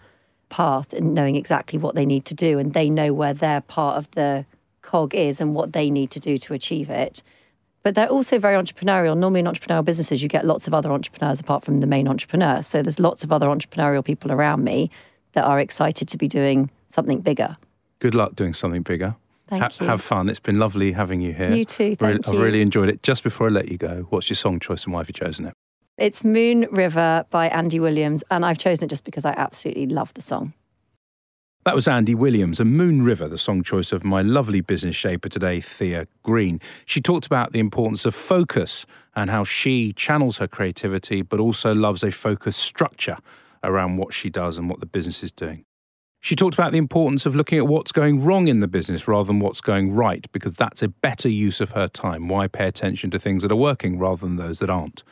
path 0.52 0.94
and 0.94 1.16
knowing 1.16 1.36
exactly 1.36 1.80
what 1.80 1.96
they 1.96 2.06
need 2.06 2.26
to 2.26 2.36
do 2.36 2.60
and 2.60 2.74
they 2.74 2.90
know 2.90 3.12
where 3.14 3.34
their 3.34 3.62
part 3.62 3.98
of 3.98 4.12
the 4.12 4.46
cog 4.84 5.16
is 5.16 5.42
and 5.42 5.56
what 5.56 5.74
they 5.74 5.90
need 5.90 6.12
to 6.12 6.20
do 6.20 6.38
to 6.38 6.54
achieve 6.54 6.90
it. 6.90 7.24
But 7.82 7.96
they're 7.96 8.10
also 8.10 8.38
very 8.38 8.62
entrepreneurial. 8.62 9.18
Normally 9.18 9.40
in 9.40 9.48
entrepreneurial 9.48 9.86
businesses 9.86 10.22
you 10.22 10.30
get 10.30 10.46
lots 10.46 10.68
of 10.68 10.74
other 10.74 10.92
entrepreneurs 10.92 11.40
apart 11.40 11.64
from 11.64 11.80
the 11.80 11.88
main 11.88 12.08
entrepreneur. 12.08 12.62
So 12.62 12.84
there's 12.84 13.00
lots 13.00 13.24
of 13.24 13.32
other 13.32 13.48
entrepreneurial 13.48 14.06
people 14.06 14.32
around 14.32 14.64
me 14.64 14.92
that 15.32 15.46
are 15.46 15.60
excited 15.60 16.08
to 16.10 16.18
be 16.18 16.28
doing 16.28 16.70
something 16.90 17.22
bigger. 17.22 17.58
Good 18.00 18.14
luck 18.14 18.36
doing 18.36 18.54
something 18.54 18.84
bigger. 18.84 19.16
Thank 19.48 19.80
you. 19.80 19.88
Have 19.88 20.02
fun. 20.02 20.30
It's 20.30 20.40
been 20.40 20.58
lovely 20.58 20.92
having 20.94 21.22
you 21.22 21.34
here. 21.34 21.52
You 21.52 21.66
too, 21.66 21.96
thank 21.96 22.28
I've 22.28 22.38
really 22.38 22.62
enjoyed 22.62 22.90
it. 22.90 23.04
Just 23.04 23.24
before 23.24 23.48
I 23.48 23.50
let 23.50 23.70
you 23.70 23.78
go, 23.78 24.06
what's 24.10 24.30
your 24.30 24.36
song 24.36 24.60
choice 24.60 24.86
and 24.86 24.94
why 24.94 25.00
have 25.00 25.10
you 25.10 25.14
chosen 25.14 25.46
it? 25.46 25.54
It's 26.02 26.24
Moon 26.24 26.66
River 26.72 27.28
by 27.30 27.48
Andy 27.50 27.80
Williams, 27.80 28.24
and 28.32 28.44
I've 28.44 28.58
chosen 28.58 28.86
it 28.86 28.88
just 28.88 29.04
because 29.04 29.24
I 29.24 29.36
absolutely 29.38 29.86
love 29.86 30.12
the 30.16 30.22
song. 30.24 30.54
That 31.64 31.76
was 31.76 31.88
Andy 31.88 32.16
Williams 32.16 32.60
and 32.60 32.76
Moon 32.76 33.04
River, 33.04 33.28
the 33.28 33.38
song 33.38 33.62
choice 33.62 33.92
of 33.92 34.04
my 34.04 34.24
lovely 34.24 34.62
business 34.62 34.96
shaper 34.96 35.30
today, 35.30 35.62
Thea 35.62 36.08
Green. 36.24 36.60
She 36.88 37.02
talked 37.02 37.28
about 37.28 37.52
the 37.52 37.60
importance 37.60 38.04
of 38.04 38.16
focus 38.16 38.88
and 39.16 39.30
how 39.30 39.44
she 39.44 39.94
channels 39.94 40.40
her 40.40 40.48
creativity, 40.48 41.22
but 41.22 41.40
also 41.40 41.72
loves 41.72 42.02
a 42.04 42.10
focused 42.10 42.62
structure 42.62 43.18
around 43.64 43.98
what 43.98 44.12
she 44.12 44.32
does 44.32 44.58
and 44.58 44.72
what 44.72 44.80
the 44.80 44.88
business 44.88 45.22
is 45.22 45.32
doing. 45.32 45.66
She 46.20 46.36
talked 46.36 46.56
about 46.56 46.72
the 46.72 46.80
importance 46.80 47.28
of 47.28 47.36
looking 47.36 47.60
at 47.60 47.68
what's 47.68 47.92
going 47.92 48.24
wrong 48.24 48.48
in 48.48 48.60
the 48.60 48.68
business 48.68 49.08
rather 49.08 49.28
than 49.28 49.40
what's 49.40 49.62
going 49.62 49.94
right, 49.94 50.26
because 50.32 50.56
that's 50.56 50.82
a 50.82 50.88
better 50.88 51.30
use 51.30 51.62
of 51.62 51.74
her 51.74 51.88
time. 51.88 52.28
Why 52.28 52.48
pay 52.48 52.66
attention 52.68 53.12
to 53.12 53.20
things 53.20 53.44
that 53.44 53.52
are 53.52 53.56
working 53.56 54.00
rather 54.00 54.26
than 54.26 54.38
those 54.38 54.58
that 54.62 54.70
aren't? 54.72 55.04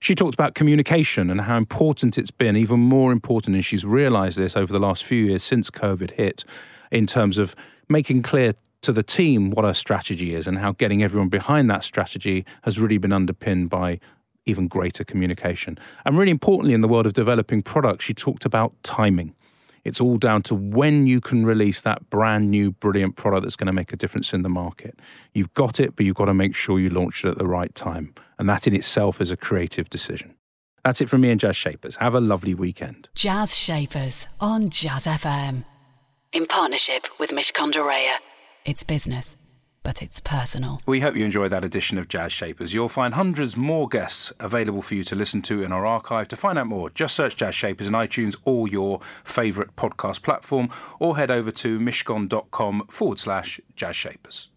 She 0.00 0.14
talked 0.14 0.34
about 0.34 0.54
communication 0.54 1.28
and 1.28 1.40
how 1.42 1.56
important 1.56 2.18
it's 2.18 2.30
been, 2.30 2.56
even 2.56 2.80
more 2.80 3.10
important, 3.10 3.56
and 3.56 3.64
she's 3.64 3.84
realised 3.84 4.38
this 4.38 4.56
over 4.56 4.72
the 4.72 4.78
last 4.78 5.04
few 5.04 5.26
years 5.26 5.42
since 5.42 5.70
COVID 5.70 6.12
hit, 6.12 6.44
in 6.92 7.06
terms 7.06 7.36
of 7.36 7.56
making 7.88 8.22
clear 8.22 8.54
to 8.82 8.92
the 8.92 9.02
team 9.02 9.50
what 9.50 9.64
her 9.64 9.74
strategy 9.74 10.34
is 10.34 10.46
and 10.46 10.58
how 10.58 10.72
getting 10.72 11.02
everyone 11.02 11.28
behind 11.28 11.68
that 11.68 11.82
strategy 11.82 12.44
has 12.62 12.78
really 12.78 12.98
been 12.98 13.12
underpinned 13.12 13.68
by 13.70 13.98
even 14.46 14.68
greater 14.68 15.04
communication. 15.04 15.76
And 16.04 16.16
really 16.16 16.30
importantly, 16.30 16.74
in 16.74 16.80
the 16.80 16.88
world 16.88 17.04
of 17.04 17.12
developing 17.12 17.62
products, 17.62 18.04
she 18.04 18.14
talked 18.14 18.44
about 18.44 18.72
timing. 18.84 19.34
It's 19.84 20.00
all 20.00 20.16
down 20.16 20.42
to 20.44 20.54
when 20.54 21.06
you 21.06 21.20
can 21.20 21.44
release 21.44 21.80
that 21.80 22.08
brand 22.08 22.50
new, 22.50 22.70
brilliant 22.70 23.16
product 23.16 23.42
that's 23.42 23.56
going 23.56 23.66
to 23.66 23.72
make 23.72 23.92
a 23.92 23.96
difference 23.96 24.32
in 24.32 24.42
the 24.42 24.48
market. 24.48 24.98
You've 25.34 25.52
got 25.54 25.80
it, 25.80 25.96
but 25.96 26.06
you've 26.06 26.16
got 26.16 26.26
to 26.26 26.34
make 26.34 26.54
sure 26.54 26.78
you 26.78 26.90
launch 26.90 27.24
it 27.24 27.30
at 27.30 27.38
the 27.38 27.46
right 27.46 27.74
time. 27.74 28.14
And 28.38 28.48
that 28.48 28.66
in 28.66 28.74
itself 28.74 29.20
is 29.20 29.30
a 29.30 29.36
creative 29.36 29.90
decision. 29.90 30.34
That's 30.84 31.00
it 31.00 31.08
from 31.08 31.22
me 31.22 31.30
and 31.30 31.40
Jazz 31.40 31.56
Shapers. 31.56 31.96
Have 31.96 32.14
a 32.14 32.20
lovely 32.20 32.54
weekend. 32.54 33.08
Jazz 33.14 33.56
Shapers 33.56 34.26
on 34.40 34.70
Jazz 34.70 35.06
FM. 35.06 35.64
In 36.32 36.46
partnership 36.46 37.06
with 37.18 37.30
Mishcon 37.30 37.72
de 37.72 37.80
Reya. 37.80 38.16
It's 38.64 38.84
business 38.84 39.36
but 39.88 40.02
it's 40.02 40.20
personal. 40.20 40.82
We 40.84 41.00
hope 41.00 41.16
you 41.16 41.24
enjoyed 41.24 41.50
that 41.52 41.64
edition 41.64 41.96
of 41.96 42.08
Jazz 42.08 42.30
Shapers. 42.30 42.74
You'll 42.74 42.90
find 42.90 43.14
hundreds 43.14 43.56
more 43.56 43.88
guests 43.88 44.34
available 44.38 44.82
for 44.82 44.94
you 44.94 45.02
to 45.04 45.14
listen 45.14 45.40
to 45.42 45.62
in 45.62 45.72
our 45.72 45.86
archive. 45.86 46.28
To 46.28 46.36
find 46.36 46.58
out 46.58 46.66
more, 46.66 46.90
just 46.90 47.16
search 47.16 47.36
Jazz 47.36 47.54
Shapers 47.54 47.86
in 47.86 47.94
iTunes 47.94 48.36
or 48.44 48.68
your 48.68 49.00
favourite 49.24 49.76
podcast 49.76 50.22
platform, 50.22 50.68
or 50.98 51.16
head 51.16 51.30
over 51.30 51.50
to 51.52 51.78
mishcon.com 51.78 52.86
forward 52.88 53.18
slash 53.18 53.62
Jazz 53.76 53.96
Shapers. 53.96 54.50